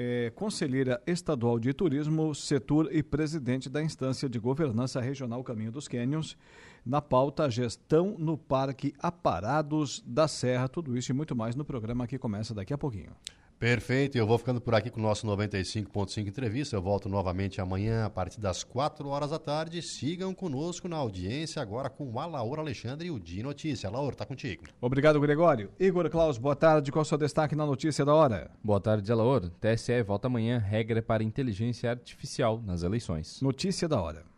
é 0.00 0.30
conselheira 0.30 1.02
estadual 1.08 1.58
de 1.58 1.74
turismo, 1.74 2.32
setor 2.32 2.88
e 2.94 3.02
presidente 3.02 3.68
da 3.68 3.82
instância 3.82 4.28
de 4.28 4.38
governança 4.38 5.00
regional 5.00 5.42
Caminho 5.42 5.72
dos 5.72 5.88
Quênions, 5.88 6.36
na 6.86 7.02
pauta 7.02 7.50
Gestão 7.50 8.14
no 8.16 8.38
Parque 8.38 8.94
Aparados 9.00 10.00
da 10.06 10.28
Serra. 10.28 10.68
Tudo 10.68 10.96
isso 10.96 11.10
e 11.10 11.14
muito 11.14 11.34
mais 11.34 11.56
no 11.56 11.64
programa 11.64 12.06
que 12.06 12.16
começa 12.16 12.54
daqui 12.54 12.72
a 12.72 12.78
pouquinho. 12.78 13.10
Perfeito, 13.58 14.16
eu 14.16 14.24
vou 14.24 14.38
ficando 14.38 14.60
por 14.60 14.72
aqui 14.72 14.88
com 14.88 15.00
o 15.00 15.02
nosso 15.02 15.26
95.5 15.26 16.28
entrevista. 16.28 16.76
Eu 16.76 16.82
volto 16.82 17.08
novamente 17.08 17.60
amanhã 17.60 18.04
a 18.04 18.10
partir 18.10 18.40
das 18.40 18.62
4 18.62 19.08
horas 19.08 19.30
da 19.30 19.38
tarde. 19.38 19.82
Sigam 19.82 20.32
conosco 20.32 20.86
na 20.86 20.96
audiência 20.96 21.60
agora 21.60 21.90
com 21.90 22.08
o 22.08 22.20
Alaor 22.20 22.60
Alexandre 22.60 23.08
e 23.08 23.10
o 23.10 23.18
Di 23.18 23.42
Notícia. 23.42 23.88
Alaor, 23.88 24.14
tá 24.14 24.24
contigo. 24.24 24.62
Obrigado, 24.80 25.20
Gregório. 25.20 25.72
Igor 25.80 26.08
Klaus, 26.08 26.38
boa 26.38 26.54
tarde. 26.54 26.92
Qual 26.92 27.02
o 27.02 27.04
seu 27.04 27.18
destaque 27.18 27.56
na 27.56 27.66
notícia 27.66 28.04
da 28.04 28.14
hora? 28.14 28.48
Boa 28.62 28.80
tarde, 28.80 29.10
Alaor. 29.10 29.50
TSE 29.60 30.02
volta 30.04 30.28
amanhã. 30.28 30.58
Regra 30.58 31.02
para 31.02 31.24
inteligência 31.24 31.90
artificial 31.90 32.62
nas 32.64 32.84
eleições. 32.84 33.40
Notícia 33.42 33.88
da 33.88 34.00
hora. 34.00 34.37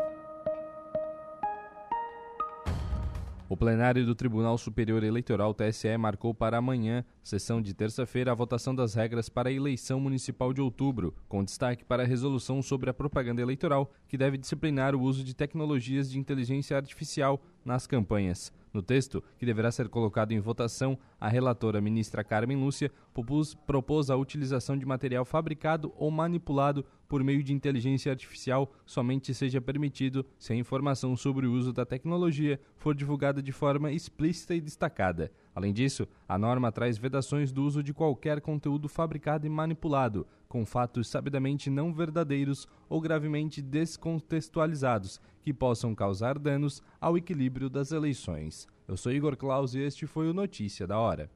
O 3.51 3.57
plenário 3.57 4.05
do 4.05 4.15
Tribunal 4.15 4.57
Superior 4.57 5.03
Eleitoral 5.03 5.53
TSE 5.53 5.97
marcou 5.97 6.33
para 6.33 6.55
amanhã, 6.55 7.03
sessão 7.21 7.61
de 7.61 7.73
terça-feira, 7.73 8.31
a 8.31 8.33
votação 8.33 8.73
das 8.73 8.93
regras 8.93 9.27
para 9.27 9.49
a 9.49 9.51
eleição 9.51 9.99
municipal 9.99 10.53
de 10.53 10.61
outubro, 10.61 11.13
com 11.27 11.43
destaque 11.43 11.83
para 11.83 12.03
a 12.03 12.05
resolução 12.05 12.61
sobre 12.61 12.89
a 12.89 12.93
propaganda 12.93 13.41
eleitoral, 13.41 13.91
que 14.07 14.17
deve 14.17 14.37
disciplinar 14.37 14.95
o 14.95 15.01
uso 15.01 15.21
de 15.21 15.35
tecnologias 15.35 16.09
de 16.09 16.17
inteligência 16.17 16.77
artificial 16.77 17.41
nas 17.63 17.85
campanhas. 17.87 18.51
No 18.73 18.81
texto, 18.81 19.21
que 19.37 19.45
deverá 19.45 19.69
ser 19.71 19.89
colocado 19.89 20.31
em 20.31 20.39
votação, 20.39 20.97
a 21.19 21.27
relatora 21.27 21.81
ministra 21.81 22.23
Carmen 22.23 22.57
Lúcia 22.57 22.89
propôs, 23.13 23.53
propôs 23.53 24.09
a 24.09 24.15
utilização 24.15 24.77
de 24.77 24.85
material 24.85 25.25
fabricado 25.25 25.91
ou 25.97 26.09
manipulado 26.09 26.85
por 27.11 27.21
meio 27.21 27.43
de 27.43 27.51
inteligência 27.51 28.09
artificial 28.09 28.71
somente 28.85 29.33
seja 29.33 29.59
permitido 29.59 30.25
se 30.39 30.53
a 30.53 30.55
informação 30.55 31.17
sobre 31.17 31.45
o 31.45 31.51
uso 31.51 31.73
da 31.73 31.85
tecnologia 31.85 32.57
for 32.77 32.95
divulgada 32.95 33.41
de 33.41 33.51
forma 33.51 33.91
explícita 33.91 34.55
e 34.55 34.61
destacada. 34.61 35.29
Além 35.53 35.73
disso, 35.73 36.07
a 36.25 36.37
norma 36.37 36.71
traz 36.71 36.97
vedações 36.97 37.51
do 37.51 37.65
uso 37.65 37.83
de 37.83 37.93
qualquer 37.93 38.39
conteúdo 38.39 38.87
fabricado 38.87 39.45
e 39.45 39.49
manipulado, 39.49 40.25
com 40.47 40.65
fatos 40.65 41.09
sabidamente 41.09 41.69
não 41.69 41.93
verdadeiros 41.93 42.65
ou 42.87 43.01
gravemente 43.01 43.61
descontextualizados, 43.61 45.19
que 45.41 45.53
possam 45.53 45.95
causar 45.95 46.37
danos 46.37 46.81
ao 46.99 47.17
equilíbrio 47.17 47.69
das 47.69 47.91
eleições. 47.91 48.67
Eu 48.87 48.95
sou 48.95 49.11
Igor 49.11 49.35
Claus 49.35 49.73
e 49.73 49.79
este 49.79 50.05
foi 50.05 50.29
o 50.29 50.33
Notícia 50.33 50.85
da 50.85 50.99
Hora. 50.99 51.29